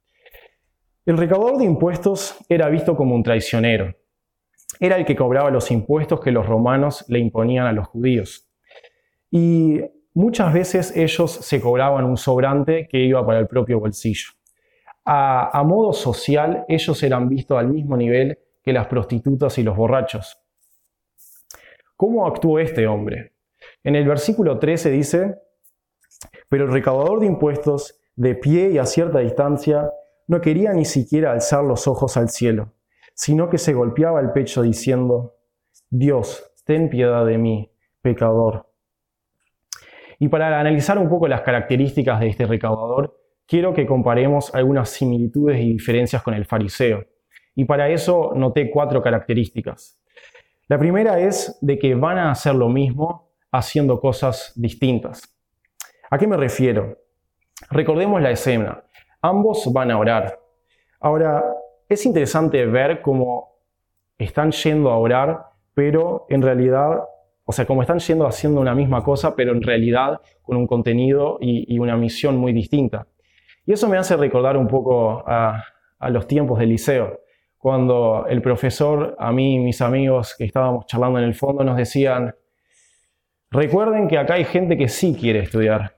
El 1.07 1.17
recaudador 1.17 1.59
de 1.59 1.65
impuestos 1.65 2.37
era 2.49 2.69
visto 2.69 2.95
como 2.95 3.15
un 3.15 3.23
traicionero. 3.23 3.95
Era 4.79 4.97
el 4.97 5.05
que 5.05 5.17
cobraba 5.17 5.51
los 5.51 5.71
impuestos 5.71 6.21
que 6.21 6.31
los 6.31 6.47
romanos 6.47 7.05
le 7.09 7.19
imponían 7.19 7.67
a 7.67 7.73
los 7.73 7.89
judíos. 7.89 8.49
Y 9.31 9.81
muchas 10.13 10.53
veces 10.53 10.97
ellos 10.97 11.31
se 11.31 11.61
cobraban 11.61 12.05
un 12.05 12.17
sobrante 12.17 12.87
que 12.89 12.99
iba 12.99 13.25
para 13.25 13.39
el 13.39 13.47
propio 13.47 13.81
bolsillo. 13.81 14.33
A, 15.05 15.63
modo 15.65 15.93
social, 15.93 16.65
ellos 16.69 17.03
eran 17.03 17.29
vistos 17.29 17.59
al 17.59 17.69
mismo 17.69 17.97
nivel 17.97 18.39
que 18.63 18.73
las 18.73 18.87
prostitutas 18.87 19.59
y 19.59 19.63
los 19.63 19.77
borrachos. 19.77 20.39
¿Cómo 21.97 22.27
actuó 22.27 22.59
este 22.59 22.87
hombre? 22.87 23.33
En 23.83 23.97
el 23.97 24.07
versículo 24.07 24.59
13 24.59 24.91
dice, 24.91 25.35
pero 26.49 26.65
el 26.65 26.73
recaudador 26.73 27.21
de 27.21 27.27
impuestos, 27.27 27.99
de 28.15 28.35
pie 28.35 28.71
y 28.71 28.79
a 28.79 28.87
cierta 28.87 29.21
distancia, 29.21 29.91
no 30.27 30.41
quería 30.41 30.73
ni 30.73 30.85
siquiera 30.85 31.33
alzar 31.33 31.65
los 31.65 31.89
ojos 31.89 32.17
al 32.17 32.29
cielo, 32.29 32.75
sino 33.15 33.51
que 33.51 33.59
se 33.59 33.73
golpeaba 33.73 34.21
el 34.21 34.33
pecho 34.33 34.63
diciendo, 34.63 35.37
Dios, 35.89 36.53
ten 36.65 36.89
piedad 36.89 37.27
de 37.27 37.39
mí, 37.39 37.73
pecador. 38.01 38.71
Y 40.19 40.29
para 40.29 40.61
analizar 40.61 40.99
un 40.99 41.09
poco 41.09 41.27
las 41.27 41.41
características 41.41 42.21
de 42.21 42.29
este 42.29 42.47
recaudador, 42.47 43.20
quiero 43.51 43.75
que 43.75 43.85
comparemos 43.85 44.55
algunas 44.55 44.91
similitudes 44.91 45.61
y 45.61 45.73
diferencias 45.73 46.23
con 46.23 46.35
el 46.35 46.47
fariseo. 46.47 47.05
Y 47.57 47.65
para 47.65 47.89
eso 47.89 48.33
noté 48.37 48.71
cuatro 48.71 49.03
características. 49.03 50.01
La 50.69 50.79
primera 50.79 51.19
es 51.19 51.59
de 51.61 51.77
que 51.77 51.97
van 51.97 52.17
a 52.17 52.31
hacer 52.31 52.55
lo 52.55 52.69
mismo 52.69 53.33
haciendo 53.51 54.01
cosas 54.01 54.53
distintas. 54.55 55.37
¿A 56.09 56.17
qué 56.17 56.29
me 56.29 56.37
refiero? 56.37 56.97
Recordemos 57.71 58.23
la 58.23 58.31
escena. 58.31 58.85
Ambos 59.21 59.69
van 59.73 59.91
a 59.91 59.99
orar. 59.99 60.39
Ahora, 61.01 61.43
es 61.89 62.07
interesante 62.07 62.65
ver 62.67 63.03
cómo 63.03 63.57
están 64.17 64.53
yendo 64.53 64.91
a 64.91 64.97
orar, 64.97 65.47
pero 65.75 66.25
en 66.29 66.41
realidad, 66.41 67.01
o 67.45 67.53
sea, 67.53 67.67
como 67.67 67.83
están 67.83 67.99
yendo 67.99 68.29
haciendo 68.29 68.61
una 68.61 68.77
misma 68.77 69.03
cosa, 69.03 69.35
pero 69.35 69.51
en 69.51 69.63
realidad 69.63 70.21
con 70.41 70.57
un 70.57 70.69
contenido 70.69 71.39
y, 71.41 71.77
una 71.81 71.97
misión 71.97 72.37
muy 72.37 72.53
distinta. 72.53 73.09
Y 73.71 73.75
eso 73.75 73.89
me 73.89 73.99
hace 73.99 74.17
recordar 74.17 74.57
un 74.57 74.67
poco 74.67 75.23
a, 75.29 75.63
los 76.09 76.27
tiempos 76.27 76.59
del 76.59 76.71
liceo, 76.71 77.21
cuando 77.57 78.27
el 78.29 78.43
profesor, 78.43 79.15
a 79.17 79.31
mí 79.31 79.55
y 79.55 79.59
mis 79.61 79.81
amigos 79.81 80.35
que 80.37 80.45
estábamos 80.45 80.87
charlando 80.87 81.21
en 81.21 81.27
el 81.27 81.35
fondo, 81.35 81.63
nos 81.63 81.77
decían, 81.77 82.35
Recuerden 83.49 84.09
que 84.09 84.19
acá 84.19 84.35
hay 84.35 84.45
gente 84.45 84.77
que 84.77 84.89
sí 84.89 85.15
quiere 85.15 85.39
estudiar. 85.39 85.97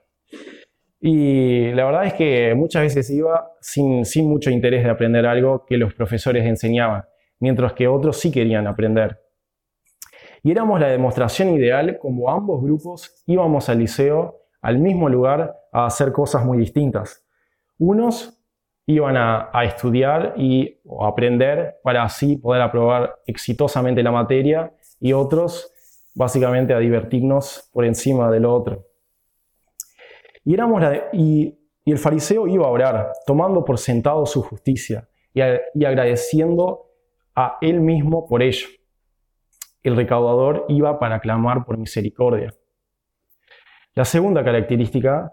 Y 1.00 1.70
la 1.72 1.87
verdad 1.87 2.04
es 2.04 2.12
que 2.12 2.54
muchas 2.54 2.82
veces 2.82 3.08
iba 3.08 3.52
sin, 3.62 4.04
sin 4.04 4.28
mucho 4.28 4.50
interés 4.50 4.85
de 4.85 4.90
aprender 4.90 5.24
algo 5.24 5.64
que 5.64 5.78
los 5.78 5.94
profesores 5.94 6.44
enseñaban, 6.44 7.04
mientras 7.40 7.72
que 7.72 7.88
otros 7.88 8.18
sí 8.20 8.30
querían 8.30 8.66
aprender. 8.66 9.18
Y 10.42 10.50
éramos 10.50 10.78
la 10.78 10.88
demostración 10.88 11.54
ideal 11.54 11.98
como 11.98 12.28
ambos 12.28 12.62
grupos 12.62 13.22
íbamos 13.24 13.70
al 13.70 13.78
liceo, 13.78 14.42
al 14.61 14.78
mismo 14.78 15.08
lugar, 15.08 15.56
a 15.72 15.87
hacer 15.87 16.12
cosas 16.12 16.44
muy 16.44 16.58
distintas. 16.58 17.24
Unos 17.78 18.42
iban 18.87 19.16
a, 19.16 19.50
estudiar 19.64 20.35
y 20.37 20.80
a 21.00 21.08
aprender 21.08 21.76
para 21.82 22.04
así 22.04 22.37
poder 22.37 22.62
aprobar 22.62 23.16
exitosamente 23.26 24.02
la 24.02 24.11
materia 24.11 24.72
y 25.00 25.12
otros 25.12 25.72
básicamente 26.14 26.74
a 26.74 26.78
divertirnos 26.78 27.70
por 27.72 27.85
encima 27.85 28.30
del 28.30 28.44
otro. 28.44 28.87
Y, 30.44 30.54
éramos 30.54 30.82
y, 31.12 31.58
el 31.85 31.98
fariseo 31.98 32.46
iba 32.46 32.66
a 32.66 32.70
orar, 32.70 33.12
tomando 33.26 33.64
por 33.64 33.78
sentado 33.78 34.24
su 34.26 34.42
justicia 34.42 35.08
y, 35.35 35.40
y 35.74 35.85
agradeciendo 35.85 36.87
a 37.35 37.58
él 37.61 37.80
mismo 37.80 38.26
por 38.26 38.42
ello. 38.42 38.68
El 39.82 39.96
recaudador 39.96 40.64
iba 40.68 40.98
para 41.00 41.18
clamar 41.20 41.64
por 41.64 41.76
misericordia. 41.78 42.54
La 43.94 44.04
segunda 44.04 44.44
característica 44.44 45.32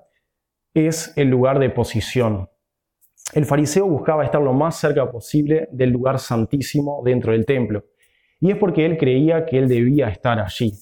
es 0.73 1.13
el 1.15 1.29
lugar 1.29 1.59
de 1.59 1.69
posición. 1.69 2.49
El 3.33 3.45
fariseo 3.45 3.87
buscaba 3.87 4.25
estar 4.25 4.41
lo 4.41 4.53
más 4.53 4.75
cerca 4.75 5.09
posible 5.11 5.69
del 5.71 5.91
lugar 5.91 6.19
santísimo 6.19 7.01
dentro 7.03 7.31
del 7.31 7.45
templo 7.45 7.85
y 8.39 8.51
es 8.51 8.57
porque 8.57 8.85
él 8.85 8.97
creía 8.97 9.45
que 9.45 9.57
él 9.57 9.67
debía 9.67 10.07
estar 10.09 10.39
allí. 10.39 10.73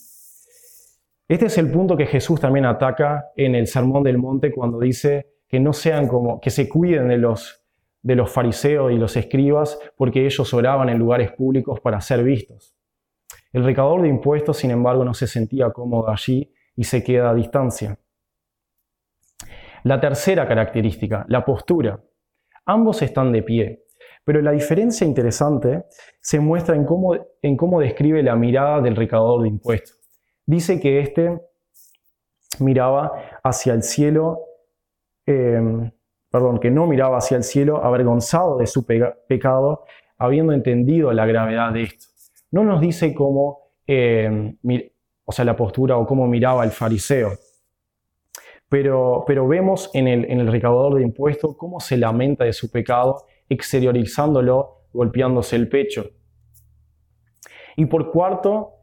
Este 1.27 1.47
es 1.47 1.57
el 1.57 1.69
punto 1.71 1.97
que 1.97 2.05
Jesús 2.05 2.39
también 2.39 2.65
ataca 2.65 3.31
en 3.35 3.55
el 3.55 3.67
Sermón 3.67 4.03
del 4.03 4.17
Monte 4.17 4.53
cuando 4.53 4.79
dice 4.79 5.27
que 5.47 5.59
no 5.59 5.73
sean 5.73 6.07
como, 6.07 6.39
que 6.39 6.49
se 6.49 6.69
cuiden 6.69 7.09
de 7.09 7.17
los, 7.17 7.65
de 8.01 8.15
los 8.15 8.31
fariseos 8.31 8.91
y 8.91 8.95
los 8.95 9.17
escribas 9.17 9.77
porque 9.97 10.25
ellos 10.25 10.53
oraban 10.53 10.87
en 10.89 10.99
lugares 10.99 11.31
públicos 11.31 11.79
para 11.81 11.99
ser 11.99 12.23
vistos. 12.23 12.75
El 13.51 13.63
recaudador 13.63 14.03
de 14.03 14.09
impuestos, 14.09 14.57
sin 14.57 14.71
embargo, 14.71 15.03
no 15.03 15.13
se 15.13 15.27
sentía 15.27 15.71
cómodo 15.71 16.09
allí 16.09 16.53
y 16.75 16.83
se 16.83 17.03
queda 17.03 17.31
a 17.31 17.33
distancia. 17.33 17.97
La 19.87 20.01
tercera 20.01 20.45
característica, 20.45 21.25
la 21.29 21.45
postura. 21.45 21.97
Ambos 22.65 23.01
están 23.01 23.31
de 23.31 23.41
pie. 23.41 23.85
Pero 24.25 24.41
la 24.41 24.51
diferencia 24.51 25.07
interesante 25.07 25.85
se 26.19 26.41
muestra 26.41 26.75
en 26.75 26.85
cómo, 26.85 27.79
describe 27.79 28.21
la 28.21 28.35
mirada 28.35 28.81
del 28.81 28.97
recaudador 28.97 29.43
de 29.43 29.47
impuestos. 29.47 29.97
Dice 30.45 30.81
que 30.81 30.99
éste 30.99 31.39
miraba 32.59 33.13
hacia 33.41 33.71
el 33.71 33.81
cielo, 33.81 34.41
em, 35.25 35.89
perdón, 36.29 36.59
que 36.59 36.69
no 36.69 36.85
miraba 36.85 37.19
hacia 37.19 37.37
el 37.37 37.43
cielo 37.43 37.81
avergonzado 37.81 38.57
de 38.57 38.67
su 38.67 38.85
pecado, 38.85 39.85
habiendo 40.17 40.51
entendido 40.51 41.13
la 41.13 41.25
gravedad 41.25 41.71
de 41.71 41.83
esto. 41.83 42.07
No 42.51 42.65
nos 42.65 42.81
dice 42.81 43.13
cómo, 43.13 43.69
em, 43.85 44.57
o 45.23 45.31
sea, 45.31 45.45
la 45.45 45.55
postura 45.55 45.95
o 45.95 46.05
cómo 46.05 46.27
miraba 46.27 46.65
el 46.65 46.71
fariseo. 46.71 47.31
Pero, 48.69 49.23
pero 49.25 49.47
vemos 49.47 49.89
en 49.93 50.07
el, 50.07 50.25
en 50.25 50.39
el 50.39 50.51
recaudador 50.51 50.95
de 50.95 51.03
impuestos 51.03 51.55
cómo 51.55 51.79
se 51.79 51.97
lamenta 51.97 52.43
de 52.43 52.53
su 52.53 52.69
pecado 52.69 53.25
exteriorizándolo, 53.49 54.87
golpeándose 54.93 55.55
el 55.55 55.69
pecho. 55.69 56.09
Y 57.77 57.85
por 57.85 58.11
cuarto, 58.11 58.73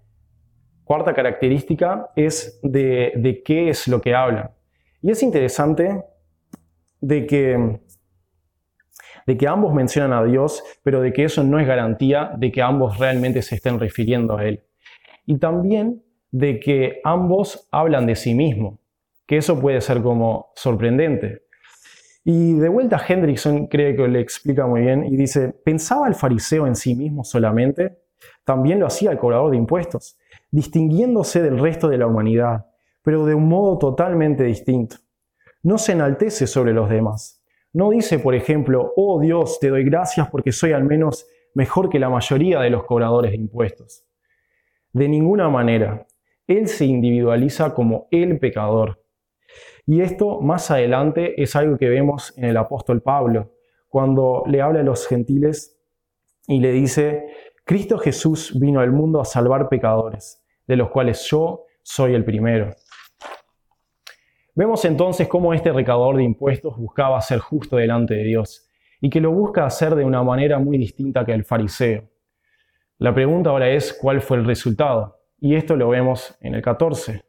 cuarta 0.84 1.12
característica 1.12 2.10
es 2.16 2.60
de, 2.62 3.12
de 3.16 3.42
qué 3.42 3.68
es 3.68 3.88
lo 3.88 4.00
que 4.00 4.14
hablan. 4.14 4.50
Y 5.02 5.10
es 5.10 5.22
interesante 5.22 6.02
de 7.00 7.26
que, 7.26 7.80
de 9.26 9.36
que 9.36 9.48
ambos 9.48 9.74
mencionan 9.74 10.12
a 10.12 10.24
Dios, 10.24 10.62
pero 10.82 11.02
de 11.02 11.12
que 11.12 11.24
eso 11.24 11.44
no 11.44 11.58
es 11.58 11.66
garantía 11.66 12.32
de 12.38 12.50
que 12.50 12.62
ambos 12.62 12.98
realmente 12.98 13.42
se 13.42 13.56
estén 13.56 13.78
refiriendo 13.78 14.36
a 14.36 14.44
Él. 14.46 14.64
Y 15.26 15.38
también 15.38 16.02
de 16.30 16.58
que 16.58 17.00
ambos 17.04 17.68
hablan 17.70 18.06
de 18.06 18.16
sí 18.16 18.34
mismos, 18.34 18.78
que 19.26 19.38
eso 19.38 19.60
puede 19.60 19.80
ser 19.80 20.02
como 20.02 20.52
sorprendente. 20.54 21.42
Y 22.24 22.54
de 22.54 22.68
vuelta 22.68 23.00
Hendrickson 23.06 23.66
cree 23.66 23.94
que 23.94 24.08
le 24.08 24.20
explica 24.20 24.66
muy 24.66 24.80
bien 24.80 25.04
y 25.04 25.16
dice, 25.16 25.50
¿pensaba 25.64 26.08
el 26.08 26.14
fariseo 26.14 26.66
en 26.66 26.74
sí 26.74 26.94
mismo 26.94 27.22
solamente? 27.22 27.98
También 28.44 28.80
lo 28.80 28.86
hacía 28.86 29.10
el 29.10 29.18
cobrador 29.18 29.50
de 29.50 29.58
impuestos, 29.58 30.18
distinguiéndose 30.50 31.42
del 31.42 31.58
resto 31.58 31.88
de 31.88 31.98
la 31.98 32.06
humanidad, 32.06 32.66
pero 33.02 33.26
de 33.26 33.34
un 33.34 33.48
modo 33.48 33.78
totalmente 33.78 34.44
distinto. 34.44 34.96
No 35.62 35.76
se 35.78 35.92
enaltece 35.92 36.46
sobre 36.46 36.72
los 36.72 36.88
demás. 36.88 37.42
No 37.74 37.90
dice, 37.90 38.18
por 38.18 38.34
ejemplo, 38.34 38.92
oh 38.96 39.20
Dios, 39.20 39.58
te 39.60 39.68
doy 39.68 39.84
gracias 39.84 40.28
porque 40.30 40.52
soy 40.52 40.72
al 40.72 40.84
menos 40.84 41.26
mejor 41.54 41.88
que 41.88 41.98
la 41.98 42.08
mayoría 42.08 42.60
de 42.60 42.70
los 42.70 42.84
cobradores 42.84 43.32
de 43.32 43.38
impuestos. 43.38 44.04
De 44.92 45.08
ninguna 45.08 45.48
manera. 45.48 46.06
Él 46.46 46.68
se 46.68 46.84
individualiza 46.84 47.74
como 47.74 48.06
el 48.10 48.38
pecador. 48.38 49.03
Y 49.86 50.00
esto 50.00 50.40
más 50.40 50.70
adelante 50.70 51.42
es 51.42 51.54
algo 51.56 51.76
que 51.76 51.88
vemos 51.88 52.32
en 52.36 52.44
el 52.44 52.56
apóstol 52.56 53.02
Pablo, 53.02 53.52
cuando 53.88 54.44
le 54.46 54.60
habla 54.60 54.80
a 54.80 54.82
los 54.84 55.06
gentiles 55.06 55.78
y 56.46 56.60
le 56.60 56.72
dice, 56.72 57.26
Cristo 57.64 57.98
Jesús 57.98 58.58
vino 58.58 58.80
al 58.80 58.92
mundo 58.92 59.20
a 59.20 59.24
salvar 59.24 59.68
pecadores, 59.68 60.42
de 60.66 60.76
los 60.76 60.90
cuales 60.90 61.26
yo 61.30 61.64
soy 61.82 62.14
el 62.14 62.24
primero. 62.24 62.70
Vemos 64.54 64.84
entonces 64.84 65.28
cómo 65.28 65.52
este 65.52 65.72
recaudador 65.72 66.16
de 66.16 66.24
impuestos 66.24 66.76
buscaba 66.76 67.20
ser 67.20 67.40
justo 67.40 67.76
delante 67.76 68.14
de 68.14 68.24
Dios 68.24 68.68
y 69.00 69.10
que 69.10 69.20
lo 69.20 69.32
busca 69.32 69.66
hacer 69.66 69.94
de 69.94 70.04
una 70.04 70.22
manera 70.22 70.58
muy 70.58 70.78
distinta 70.78 71.24
que 71.24 71.32
el 71.32 71.44
fariseo. 71.44 72.08
La 72.98 73.12
pregunta 73.12 73.50
ahora 73.50 73.68
es 73.68 73.92
cuál 73.92 74.20
fue 74.20 74.38
el 74.38 74.44
resultado. 74.44 75.18
Y 75.40 75.56
esto 75.56 75.76
lo 75.76 75.88
vemos 75.88 76.36
en 76.40 76.54
el 76.54 76.62
14. 76.62 77.22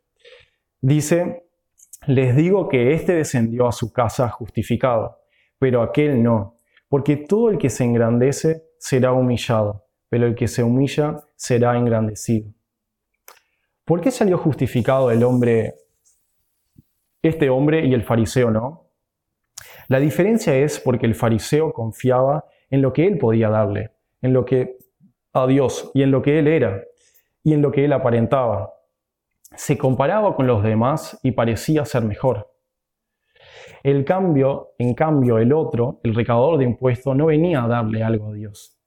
Dice, 0.80 1.45
les 2.08 2.36
digo 2.36 2.68
que 2.68 2.94
éste 2.94 3.14
descendió 3.14 3.68
a 3.68 3.72
su 3.72 3.92
casa 3.92 4.30
justificado, 4.30 5.20
pero 5.60 5.82
aquel 5.82 6.22
no, 6.22 6.56
porque 6.88 7.18
todo 7.18 7.50
el 7.50 7.58
que 7.58 7.70
se 7.70 7.84
engrandece 7.84 8.64
será 8.80 9.14
humillado, 9.14 9.86
pero 10.10 10.26
el 10.26 10.36
que 10.36 10.48
se 10.48 10.64
humilla 10.64 11.24
será 11.36 11.78
engrandecido. 11.78 12.52
¿Por 13.84 14.02
qué 14.02 14.12
salió 14.12 14.38
justificado 14.38 15.12
el 15.12 15.24
hombre, 15.24 15.76
este 17.22 17.50
hombre 17.50 17.86
y 17.86 17.94
el 17.94 18.04
fariseo 18.04 18.52
no? 18.52 18.90
La 19.88 20.00
diferencia 20.00 20.56
es 20.56 20.80
porque 20.80 21.06
el 21.06 21.16
fariseo 21.16 21.72
confiaba 21.72 22.46
en 22.70 22.82
lo 22.82 22.92
que 22.92 23.06
él 23.06 23.18
podía 23.18 23.50
darle, 23.50 23.92
en 24.22 24.34
lo 24.34 24.44
que 24.46 24.78
a 25.36 25.46
Dios 25.46 25.92
y 25.94 26.02
en 26.02 26.12
lo 26.12 26.22
que 26.22 26.40
Él 26.40 26.48
era 26.48 26.82
y 27.44 27.54
en 27.54 27.62
lo 27.62 27.72
que 27.72 27.86
Él 27.86 27.94
aparentaba. 27.94 28.74
Se 29.56 29.78
comparaba 29.78 30.36
con 30.36 30.48
los 30.48 30.64
demás 30.64 31.20
y 31.24 31.32
parecía 31.32 31.86
ser 31.86 32.04
mejor. 32.04 32.52
El 33.84 34.04
cambio, 34.04 34.72
en 34.80 34.94
cambio, 34.94 35.38
el 35.38 35.54
otro, 35.54 36.00
el 36.04 36.16
recaudador 36.16 36.58
de 36.58 36.66
impuestos, 36.66 37.16
no 37.16 37.28
venía 37.28 37.64
a 37.64 37.68
darle 37.68 38.04
algo 38.04 38.32
a 38.32 38.34
Dios, 38.34 38.80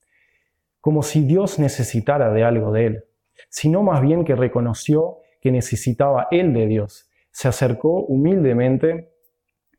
como 0.81 1.03
si 1.03 1.25
Dios 1.25 1.59
necesitara 1.59 2.33
de 2.33 2.45
algo 2.45 2.73
de 2.73 2.87
él, 2.87 3.05
sino 3.49 3.83
más 3.83 4.03
bien 4.03 4.25
que 4.25 4.35
reconoció 4.35 5.19
que 5.41 5.53
necesitaba 5.53 6.27
él 6.31 6.53
de 6.53 6.67
Dios. 6.67 7.09
Se 7.31 7.47
acercó 7.47 8.05
humildemente 8.07 9.13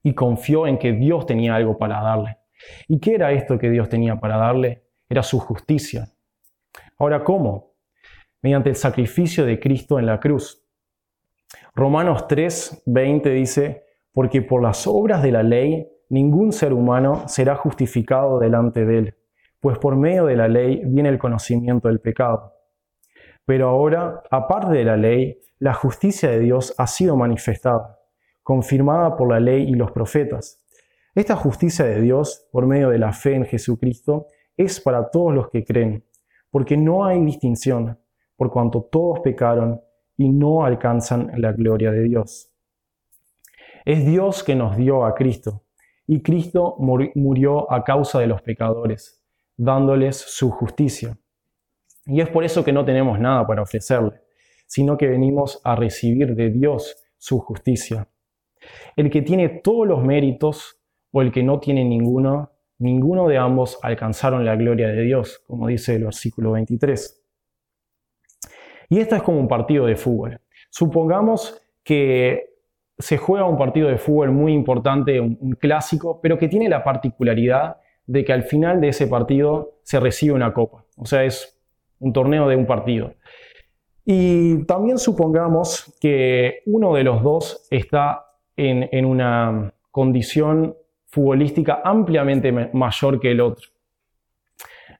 y 0.01 0.13
confió 0.13 0.67
en 0.67 0.77
que 0.77 0.93
Dios 0.93 1.25
tenía 1.25 1.55
algo 1.55 1.77
para 1.77 2.01
darle. 2.01 2.37
¿Y 2.87 2.99
qué 2.99 3.15
era 3.15 3.31
esto 3.33 3.59
que 3.59 3.69
Dios 3.69 3.89
tenía 3.89 4.15
para 4.19 4.37
darle? 4.37 4.85
Era 5.09 5.23
su 5.23 5.39
justicia, 5.39 6.13
Ahora, 6.99 7.23
¿cómo? 7.23 7.75
Mediante 8.41 8.69
el 8.69 8.75
sacrificio 8.75 9.45
de 9.45 9.57
Cristo 9.57 9.99
en 9.99 10.05
la 10.05 10.19
cruz. 10.19 10.65
Romanos 11.79 12.27
3, 12.27 12.83
20 12.87 13.29
dice, 13.29 13.85
porque 14.11 14.41
por 14.41 14.61
las 14.61 14.85
obras 14.85 15.23
de 15.23 15.31
la 15.31 15.43
ley 15.43 15.89
ningún 16.09 16.51
ser 16.51 16.73
humano 16.73 17.23
será 17.27 17.55
justificado 17.55 18.37
delante 18.37 18.85
de 18.85 18.97
él, 18.97 19.15
pues 19.61 19.77
por 19.77 19.95
medio 19.95 20.25
de 20.25 20.35
la 20.35 20.49
ley 20.49 20.81
viene 20.85 21.07
el 21.07 21.17
conocimiento 21.17 21.87
del 21.87 22.01
pecado. 22.01 22.51
Pero 23.45 23.69
ahora, 23.69 24.21
aparte 24.29 24.73
de 24.73 24.83
la 24.83 24.97
ley, 24.97 25.39
la 25.57 25.73
justicia 25.73 26.29
de 26.29 26.39
Dios 26.39 26.75
ha 26.77 26.85
sido 26.85 27.15
manifestada, 27.15 27.97
confirmada 28.43 29.15
por 29.15 29.31
la 29.31 29.39
ley 29.39 29.63
y 29.63 29.75
los 29.75 29.91
profetas. 29.91 30.61
Esta 31.15 31.37
justicia 31.37 31.85
de 31.85 32.01
Dios, 32.01 32.49
por 32.51 32.67
medio 32.67 32.89
de 32.89 32.97
la 32.97 33.13
fe 33.13 33.35
en 33.35 33.45
Jesucristo, 33.45 34.27
es 34.57 34.81
para 34.81 35.09
todos 35.09 35.33
los 35.33 35.49
que 35.49 35.63
creen 35.63 36.03
porque 36.51 36.77
no 36.77 37.05
hay 37.05 37.23
distinción, 37.23 37.99
por 38.35 38.49
cuanto 38.51 38.83
todos 38.91 39.19
pecaron 39.19 39.81
y 40.19 40.27
no 40.27 40.65
alcanzan 40.65 41.31
la 41.37 41.53
gloria 41.53 41.91
de 41.91 42.03
Dios. 42.03 42.51
Es 43.85 44.05
Dios 44.05 44.43
que 44.43 44.53
nos 44.53 44.75
dio 44.75 45.05
a 45.05 45.15
Cristo, 45.15 45.63
y 46.05 46.21
Cristo 46.21 46.75
murió 46.77 47.71
a 47.71 47.85
causa 47.85 48.19
de 48.19 48.27
los 48.27 48.41
pecadores, 48.41 49.23
dándoles 49.55 50.17
su 50.17 50.51
justicia. 50.51 51.17
Y 52.05 52.19
es 52.19 52.27
por 52.27 52.43
eso 52.43 52.65
que 52.65 52.73
no 52.73 52.83
tenemos 52.83 53.17
nada 53.17 53.47
para 53.47 53.61
ofrecerle, 53.61 54.19
sino 54.67 54.97
que 54.97 55.07
venimos 55.07 55.61
a 55.63 55.77
recibir 55.77 56.35
de 56.35 56.49
Dios 56.49 56.97
su 57.17 57.39
justicia. 57.39 58.09
El 58.97 59.09
que 59.09 59.21
tiene 59.21 59.47
todos 59.63 59.87
los 59.87 60.03
méritos 60.03 60.81
o 61.11 61.21
el 61.21 61.31
que 61.31 61.43
no 61.43 61.61
tiene 61.61 61.85
ninguno, 61.85 62.51
ninguno 62.77 63.29
de 63.29 63.37
ambos 63.37 63.79
alcanzaron 63.83 64.43
la 64.43 64.57
gloria 64.57 64.89
de 64.89 65.01
Dios, 65.01 65.41
como 65.47 65.67
dice 65.67 65.95
el 65.95 66.03
versículo 66.03 66.51
23. 66.51 67.18
Y 68.89 68.99
esto 68.99 69.15
es 69.15 69.21
como 69.21 69.39
un 69.39 69.47
partido 69.47 69.85
de 69.85 69.95
fútbol. 69.95 70.41
Supongamos 70.69 71.61
que 71.83 72.49
se 72.97 73.17
juega 73.17 73.45
un 73.45 73.57
partido 73.57 73.87
de 73.87 73.97
fútbol 73.97 74.31
muy 74.31 74.51
importante, 74.53 75.19
un, 75.19 75.55
clásico, 75.59 76.19
pero 76.21 76.37
que 76.37 76.49
tiene 76.49 76.67
la 76.67 76.83
particularidad 76.83 77.77
de 78.05 78.25
que 78.25 78.33
al 78.33 78.43
final 78.43 78.81
de 78.81 78.89
ese 78.89 79.07
partido 79.07 79.79
se 79.83 79.99
recibe 79.99 80.33
una 80.33 80.53
copa. 80.53 80.83
O 80.97 81.05
sea, 81.05 81.23
es 81.23 81.57
un 81.99 82.11
torneo 82.11 82.49
de 82.49 82.55
un 82.55 82.65
partido. 82.65 83.13
Y 84.03 84.65
también 84.65 84.97
supongamos 84.97 85.95
que 86.01 86.63
uno 86.65 86.95
de 86.95 87.03
los 87.03 87.21
dos 87.21 87.67
está 87.69 88.25
en, 88.57 88.89
en 88.91 89.05
una 89.05 89.73
condición 89.91 90.75
futbolística 91.05 91.81
ampliamente 91.83 92.51
mayor 92.51 93.19
que 93.19 93.31
el 93.31 93.41
otro. 93.41 93.69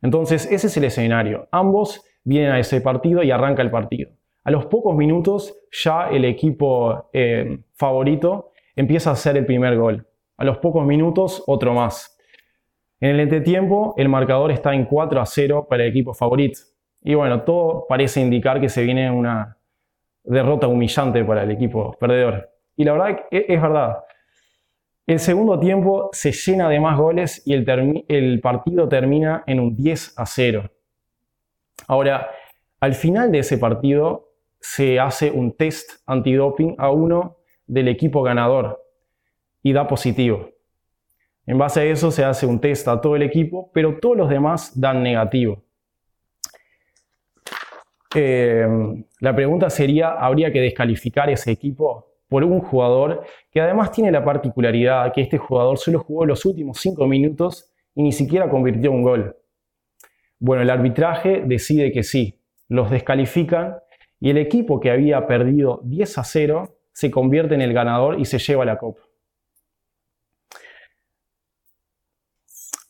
Entonces, 0.02 0.48
ese 0.50 0.68
es 0.68 0.78
el 0.78 0.86
escenario. 0.86 1.48
Ambos 1.52 2.04
vienen 2.30 2.52
a 2.52 2.60
ese 2.60 2.80
partido 2.80 3.24
y 3.24 3.32
arranca 3.32 3.64
el 3.64 3.72
partido. 3.72 4.12
A 4.44 4.52
los 4.52 4.68
pocos 4.68 4.96
minutos 4.96 5.60
ya 5.72 6.10
el 6.10 6.26
equipo 6.26 7.10
eh, 7.12 7.60
favorito 7.74 8.52
empieza 8.76 9.10
a 9.10 9.14
hacer 9.14 9.36
el 9.36 9.48
primer 9.48 9.76
gol. 9.78 10.08
A 10.38 10.46
los 10.46 10.60
pocos 10.60 10.86
minutos 10.86 11.44
otro 11.48 11.74
más. 11.74 12.16
En 13.00 13.10
el 13.10 13.20
entretiempo 13.20 13.96
el 13.98 14.10
marcador 14.10 14.52
está 14.52 14.76
en 14.76 14.86
4 14.86 15.20
a 15.20 15.26
0 15.26 15.68
para 15.68 15.84
el 15.84 15.90
equipo 15.90 16.14
favorito. 16.14 16.60
Y 17.02 17.16
bueno, 17.16 17.42
todo 17.42 17.88
parece 17.90 18.22
indicar 18.22 18.62
que 18.62 18.70
se 18.70 18.84
viene 18.84 19.10
una 19.10 19.58
derrota 20.24 20.68
humillante 20.68 21.24
para 21.26 21.44
el 21.44 21.52
equipo 21.52 21.98
perdedor. 22.00 22.50
Y 22.76 22.84
la 22.84 22.94
verdad 22.94 23.20
es 23.32 23.62
verdad. 23.62 24.04
El 25.08 25.18
segundo 25.18 25.60
tiempo 25.60 26.10
se 26.12 26.32
llena 26.32 26.70
de 26.70 26.80
más 26.80 26.96
goles 26.96 27.42
y 27.44 27.54
el, 27.54 28.40
partido 28.42 28.88
termina 28.88 29.44
en 29.48 29.60
un 29.60 29.76
10 29.76 30.14
a 30.16 30.26
0. 30.28 30.70
Ahora, 31.90 32.30
al 32.80 32.94
final 32.94 33.32
de 33.32 33.40
ese 33.40 33.58
partido 33.58 34.30
se 34.60 35.00
hace 35.00 35.32
un 35.32 35.58
test 35.58 36.02
antidoping 36.06 36.76
a 36.78 36.92
uno 36.92 37.38
del 37.66 37.88
equipo 37.88 38.22
ganador 38.22 38.80
y 39.64 39.74
da 39.74 39.88
positivo. 39.88 40.52
En 41.48 41.58
base 41.58 41.80
a 41.80 41.86
eso 41.86 42.12
se 42.12 42.24
hace 42.24 42.46
un 42.46 42.62
test 42.62 42.88
a 42.88 43.02
todo 43.02 43.16
el 43.16 43.24
equipo, 43.24 43.72
pero 43.74 43.98
todos 44.00 44.16
los 44.16 44.30
demás 44.30 44.80
dan 44.80 45.02
negativo. 45.02 45.64
Eh, 48.14 48.68
la 49.20 49.36
pregunta 49.36 49.72
sería, 49.72 50.12
¿habría 50.12 50.54
que 50.54 50.62
descalificar 50.62 51.32
ese 51.32 51.52
equipo? 51.52 52.06
por 52.28 52.44
un 52.44 52.62
jugador 52.62 53.24
que 53.52 53.60
además 53.60 53.92
tiene 53.92 54.12
la 54.12 54.24
particularidad 54.24 55.12
que 55.12 55.22
este 55.22 55.40
jugador 55.40 55.80
solo 55.80 55.98
jugó 55.98 56.26
los 56.26 56.46
últimos 56.46 56.78
cinco 56.80 57.08
minutos 57.08 57.72
y 57.96 58.04
ni 58.04 58.12
siquiera 58.12 58.48
convirtió 58.48 58.92
un 58.92 59.02
gol. 59.02 59.36
Bueno, 60.40 60.64
el 60.64 60.70
arbitraje 60.70 61.44
decide 61.46 61.92
que 61.92 62.04
sí, 62.04 62.40
los 62.68 62.90
descalifican 62.90 63.78
y 64.20 64.30
el 64.30 64.38
equipo 64.38 64.80
que 64.80 64.92
había 64.92 65.28
perdido 65.28 65.82
10 65.84 66.18
a 66.18 66.24
0 66.24 66.76
se 66.92 67.12
convierte 67.12 67.56
en 67.56 67.62
el 67.62 67.74
ganador 67.74 68.20
y 68.20 68.26
se 68.26 68.40
lleva 68.40 68.66
la 68.66 68.78
copa. 68.78 69.02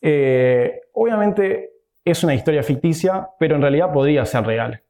Eh, 0.02 0.80
obviamente 0.94 1.70
es 2.04 2.24
una 2.24 2.34
historia 2.34 2.62
ficticia, 2.62 3.28
pero 3.38 3.56
en 3.56 3.62
realidad 3.62 3.92
podría 3.92 4.24
ser 4.24 4.44
real. 4.44 4.82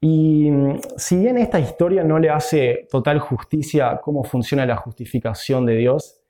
Y 0.00 0.50
mm, 0.50 0.80
si 0.96 1.16
bien 1.16 1.38
esta 1.38 1.58
historia 1.58 2.04
no 2.04 2.18
le 2.18 2.30
hace 2.30 2.86
total 2.90 3.18
justicia 3.18 3.90
a 3.90 4.00
cómo 4.00 4.24
funciona 4.24 4.66
la 4.66 4.76
justificación 4.76 5.64
de 5.66 5.76
Dios, 5.76 6.20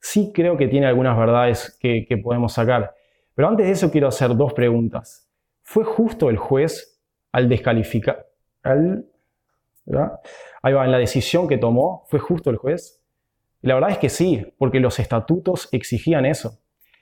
sí 0.00 0.32
creo 0.34 0.56
que 0.56 0.68
tiene 0.68 0.86
algunas 0.86 1.16
verdades 1.18 1.76
que, 1.80 2.06
podemos 2.22 2.52
sacar. 2.52 2.94
Pero 3.34 3.48
antes 3.48 3.66
de 3.66 3.72
eso 3.72 3.90
quiero 3.90 4.08
hacer 4.08 4.36
dos 4.36 4.52
preguntas. 4.52 5.28
¿Fue 5.62 5.84
justo 5.84 6.30
el 6.30 6.36
juez 6.36 7.00
al 7.32 7.48
descalificar? 7.48 8.26
Ahí 8.62 10.74
va, 10.74 10.84
en 10.84 10.92
la 10.92 10.98
decisión 10.98 11.48
que 11.48 11.58
tomó, 11.58 12.04
¿fue 12.06 12.18
justo 12.18 12.50
el 12.50 12.56
juez? 12.56 13.00
la 13.60 13.74
verdad 13.74 13.92
es 13.92 13.98
que 13.98 14.10
sí, 14.10 14.44
porque 14.58 14.78
los 14.78 14.98
estatutos 14.98 15.70
exigían 15.72 16.26
eso. 16.26 16.60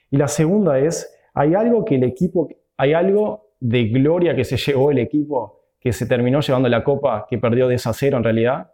Y 0.09 0.15
la 0.15 0.29
segunda 0.29 0.79
es, 0.79 1.13
¿hay 1.33 1.55
algo 1.55 1.83
que 1.83 1.95
el 1.95 2.03
equipo, 2.03 2.47
hay 2.77 2.93
algo 2.93 3.49
de 3.59 3.89
gloria 3.89 4.33
que 4.33 4.45
se 4.45 4.55
llevó 4.55 4.91
el 4.91 4.99
equipo 4.99 5.65
que 5.77 5.91
se 5.91 6.05
terminó 6.05 6.39
llevando 6.39 6.69
la 6.69 6.81
copa 6.81 7.25
que 7.29 7.37
perdió 7.37 7.67
de 7.67 7.75
esa 7.75 7.91
cero 7.91 8.15
en 8.15 8.23
realidad? 8.23 8.71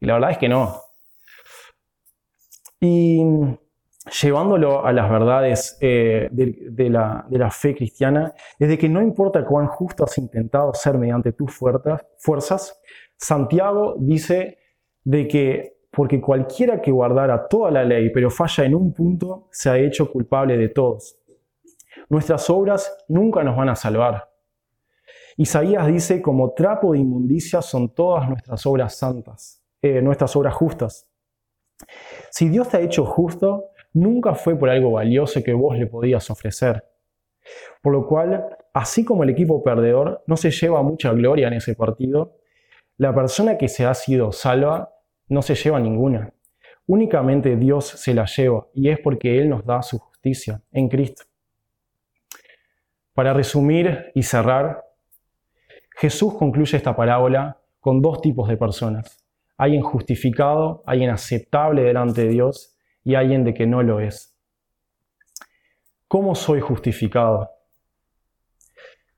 Y 0.00 0.06
la 0.06 0.14
verdad 0.14 0.30
es 0.30 0.38
que 0.38 0.48
no. 0.48 0.80
Y 2.80 3.22
llevándolo 4.10 4.84
a 4.84 4.92
las 4.92 5.10
verdades 5.10 5.78
eh, 5.80 6.28
de, 6.30 6.90
la, 6.90 7.26
de, 7.28 7.38
la, 7.38 7.50
fe 7.50 7.74
cristiana, 7.74 8.32
es 8.58 8.68
de 8.68 8.78
que 8.78 8.88
no 8.88 9.02
importa 9.02 9.44
cuán 9.44 9.66
justo 9.66 10.04
has 10.04 10.16
intentado 10.18 10.72
ser 10.74 10.98
mediante 10.98 11.32
tus 11.32 11.52
fuerzas, 11.52 12.80
Santiago 13.16 13.96
dice 13.98 14.58
de 15.04 15.26
que 15.26 15.78
porque 15.90 16.20
cualquiera 16.20 16.80
que 16.80 16.90
guardara 16.90 17.48
toda 17.48 17.70
la 17.70 17.84
ley, 17.84 18.10
pero 18.10 18.30
falla 18.30 18.64
en 18.64 18.74
un 18.74 18.92
punto, 18.92 19.48
se 19.50 19.70
ha 19.70 19.78
hecho 19.78 20.10
culpable 20.10 20.56
de 20.56 20.68
todos. 20.68 21.18
Nuestras 22.08 22.48
obras 22.50 23.04
nunca 23.08 23.42
nos 23.42 23.56
van 23.56 23.70
a 23.70 23.76
salvar. 23.76 24.30
Isaías 25.36 25.86
dice, 25.86 26.20
como 26.20 26.52
trapo 26.52 26.92
de 26.92 26.98
inmundicia 26.98 27.62
son 27.62 27.94
todas 27.94 28.28
nuestras 28.28 28.64
obras 28.66 28.96
santas, 28.96 29.62
eh, 29.80 30.02
nuestras 30.02 30.34
obras 30.36 30.54
justas. 30.54 31.08
Si 32.30 32.48
Dios 32.48 32.68
te 32.68 32.76
ha 32.76 32.80
hecho 32.80 33.04
justo, 33.04 33.70
nunca 34.00 34.34
fue 34.34 34.56
por 34.56 34.70
algo 34.70 34.92
valioso 34.92 35.42
que 35.42 35.52
vos 35.52 35.76
le 35.76 35.86
podías 35.86 36.30
ofrecer. 36.30 36.84
Por 37.82 37.92
lo 37.92 38.06
cual, 38.06 38.56
así 38.72 39.04
como 39.04 39.22
el 39.22 39.30
equipo 39.30 39.62
perdedor 39.62 40.22
no 40.26 40.36
se 40.36 40.50
lleva 40.50 40.82
mucha 40.82 41.12
gloria 41.12 41.48
en 41.48 41.54
ese 41.54 41.74
partido, 41.74 42.36
la 42.96 43.14
persona 43.14 43.56
que 43.56 43.68
se 43.68 43.84
ha 43.86 43.94
sido 43.94 44.32
salva 44.32 44.92
no 45.28 45.42
se 45.42 45.54
lleva 45.54 45.78
ninguna. 45.80 46.32
Únicamente 46.86 47.56
Dios 47.56 47.86
se 47.86 48.14
la 48.14 48.24
lleva 48.24 48.66
y 48.74 48.88
es 48.88 48.98
porque 48.98 49.38
Él 49.38 49.48
nos 49.48 49.64
da 49.64 49.82
su 49.82 49.98
justicia 49.98 50.62
en 50.72 50.88
Cristo. 50.88 51.24
Para 53.14 53.32
resumir 53.32 54.10
y 54.14 54.22
cerrar, 54.22 54.84
Jesús 55.96 56.34
concluye 56.34 56.76
esta 56.76 56.94
parábola 56.94 57.58
con 57.80 58.00
dos 58.00 58.20
tipos 58.20 58.48
de 58.48 58.56
personas. 58.56 59.24
Alguien 59.56 59.82
justificado, 59.82 60.82
alguien 60.86 61.10
aceptable 61.10 61.82
delante 61.82 62.22
de 62.22 62.28
Dios 62.28 62.77
y 63.04 63.14
alguien 63.14 63.44
de 63.44 63.54
que 63.54 63.66
no 63.66 63.82
lo 63.82 64.00
es. 64.00 64.38
¿Cómo 66.06 66.34
soy 66.34 66.60
justificado? 66.60 67.50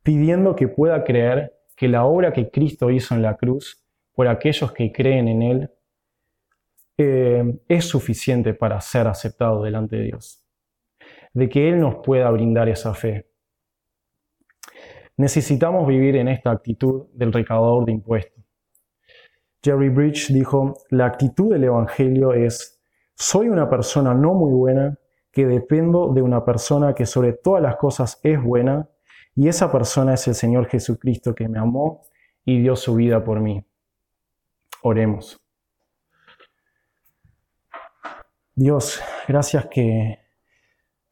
Pidiendo 0.02 0.56
que 0.56 0.68
pueda 0.68 1.04
creer 1.04 1.54
que 1.76 1.88
la 1.88 2.04
obra 2.04 2.32
que 2.32 2.50
Cristo 2.50 2.90
hizo 2.90 3.14
en 3.14 3.22
la 3.22 3.36
cruz 3.36 3.84
por 4.12 4.28
aquellos 4.28 4.72
que 4.72 4.92
creen 4.92 5.28
en 5.28 5.42
Él 5.42 5.70
eh, 6.98 7.58
es 7.68 7.84
suficiente 7.86 8.52
para 8.52 8.80
ser 8.80 9.06
aceptado 9.06 9.62
delante 9.62 9.96
de 9.96 10.02
Dios, 10.02 10.44
de 11.32 11.48
que 11.48 11.68
Él 11.68 11.80
nos 11.80 11.96
pueda 12.04 12.30
brindar 12.30 12.68
esa 12.68 12.92
fe. 12.92 13.30
Necesitamos 15.16 15.86
vivir 15.86 16.16
en 16.16 16.28
esta 16.28 16.50
actitud 16.50 17.06
del 17.12 17.32
recaudador 17.32 17.84
de 17.84 17.92
impuestos. 17.92 18.44
Jerry 19.62 19.90
Bridge 19.90 20.32
dijo, 20.32 20.74
la 20.90 21.06
actitud 21.06 21.52
del 21.52 21.64
Evangelio 21.64 22.32
es, 22.32 22.79
soy 23.20 23.50
una 23.50 23.68
persona 23.68 24.14
no 24.14 24.32
muy 24.32 24.50
buena, 24.50 24.98
que 25.30 25.44
dependo 25.44 26.10
de 26.14 26.22
una 26.22 26.42
persona 26.42 26.94
que 26.94 27.04
sobre 27.04 27.34
todas 27.34 27.62
las 27.62 27.76
cosas 27.76 28.18
es 28.22 28.42
buena, 28.42 28.88
y 29.36 29.46
esa 29.46 29.70
persona 29.70 30.14
es 30.14 30.26
el 30.26 30.34
Señor 30.34 30.68
Jesucristo 30.68 31.34
que 31.34 31.46
me 31.46 31.58
amó 31.58 32.00
y 32.46 32.62
dio 32.62 32.74
su 32.76 32.94
vida 32.94 33.22
por 33.22 33.40
mí. 33.40 33.62
Oremos. 34.82 35.38
Dios, 38.54 39.02
gracias 39.28 39.66
que, 39.66 40.18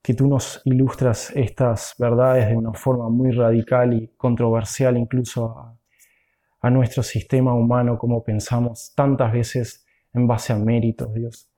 que 0.00 0.14
tú 0.14 0.28
nos 0.28 0.62
ilustras 0.64 1.30
estas 1.36 1.94
verdades 1.98 2.48
de 2.48 2.56
una 2.56 2.72
forma 2.72 3.10
muy 3.10 3.32
radical 3.32 3.92
y 3.92 4.08
controversial 4.16 4.96
incluso 4.96 5.76
a, 6.62 6.70
nuestro 6.70 7.02
sistema 7.02 7.54
humano, 7.54 7.98
como 7.98 8.24
pensamos 8.24 8.94
tantas 8.96 9.30
veces 9.30 9.86
en 10.14 10.26
base 10.26 10.54
a 10.54 10.56
méritos, 10.56 11.12
Dios. 11.12 11.50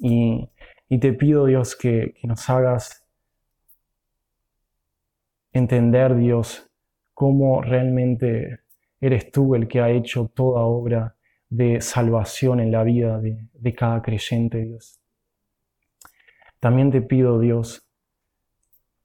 Y, 0.00 0.50
te 0.98 1.12
pido, 1.12 1.46
Dios, 1.46 1.76
que, 1.76 2.14
que 2.20 2.26
nos 2.26 2.48
hagas 2.48 3.06
entender, 5.52 6.16
Dios, 6.16 6.68
cómo 7.14 7.62
realmente 7.62 8.60
eres 9.00 9.30
tú 9.30 9.54
el 9.54 9.68
que 9.68 9.80
ha 9.80 9.90
hecho 9.90 10.30
toda 10.34 10.62
obra 10.62 11.16
de 11.48 11.80
salvación 11.80 12.60
en 12.60 12.72
la 12.72 12.82
vida 12.82 13.20
de, 13.20 13.46
de 13.52 13.74
cada 13.74 14.02
creyente, 14.02 14.64
Dios. 14.64 15.00
También 16.60 16.90
te 16.90 17.02
pido, 17.02 17.38
Dios, 17.38 17.86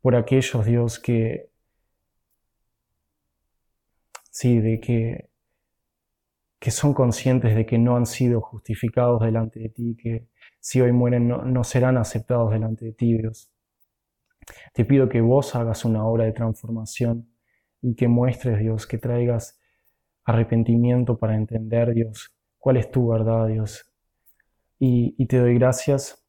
por 0.01 0.15
aquellos, 0.15 0.65
Dios, 0.65 0.99
que, 0.99 1.49
sí, 4.29 4.59
de 4.59 4.79
que, 4.79 5.29
que 6.59 6.71
son 6.71 6.93
conscientes 6.93 7.55
de 7.55 7.65
que 7.65 7.77
no 7.77 7.95
han 7.95 8.05
sido 8.05 8.41
justificados 8.41 9.21
delante 9.21 9.59
de 9.59 9.69
ti, 9.69 9.95
que 9.95 10.27
si 10.65 10.81
hoy 10.81 10.91
mueren 10.91 11.27
no, 11.27 11.63
serán 11.63 11.95
aceptados 11.95 12.49
delante 12.49 12.85
de 12.85 12.93
ti, 12.93 13.15
Dios. 13.15 13.51
Te 14.73 14.83
pido 14.83 15.07
que 15.09 15.21
vos 15.21 15.53
hagas 15.55 15.85
una 15.85 16.03
obra 16.03 16.25
de 16.25 16.31
transformación 16.31 17.29
y 17.83 17.93
que 17.93 18.07
muestres, 18.07 18.57
Dios, 18.57 18.87
que 18.87 18.97
traigas 18.97 19.59
arrepentimiento 20.23 21.19
para 21.19 21.35
entender, 21.35 21.93
Dios, 21.93 22.35
cuál 22.57 22.77
es 22.77 22.89
tu 22.89 23.09
verdad, 23.09 23.45
Dios. 23.45 23.93
Y, 24.79 25.23
te 25.27 25.37
doy 25.37 25.53
gracias 25.53 26.25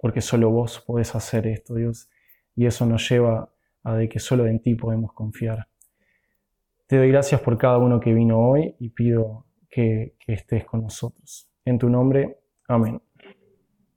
porque 0.00 0.20
solo 0.20 0.50
vos 0.50 0.82
podés 0.84 1.14
hacer 1.14 1.46
esto, 1.46 1.76
Dios, 1.76 2.10
y 2.56 2.66
eso 2.66 2.86
nos 2.86 3.08
lleva 3.08 3.54
a 3.84 3.94
de 3.94 4.08
que 4.08 4.18
solo 4.18 4.48
en 4.48 4.60
ti 4.60 4.74
podemos 4.74 5.12
confiar. 5.12 5.68
Te 6.88 6.96
doy 6.96 7.08
gracias 7.08 7.40
por 7.40 7.56
cada 7.56 7.78
uno 7.78 8.00
que 8.00 8.14
vino 8.14 8.36
hoy 8.36 8.74
y 8.80 8.88
pido 8.88 9.46
que 9.70 10.16
estés 10.26 10.64
con 10.64 10.82
nosotros. 10.82 11.48
En 11.64 11.78
tu 11.78 11.88
nombre, 11.88 12.40
amén. 12.66 13.00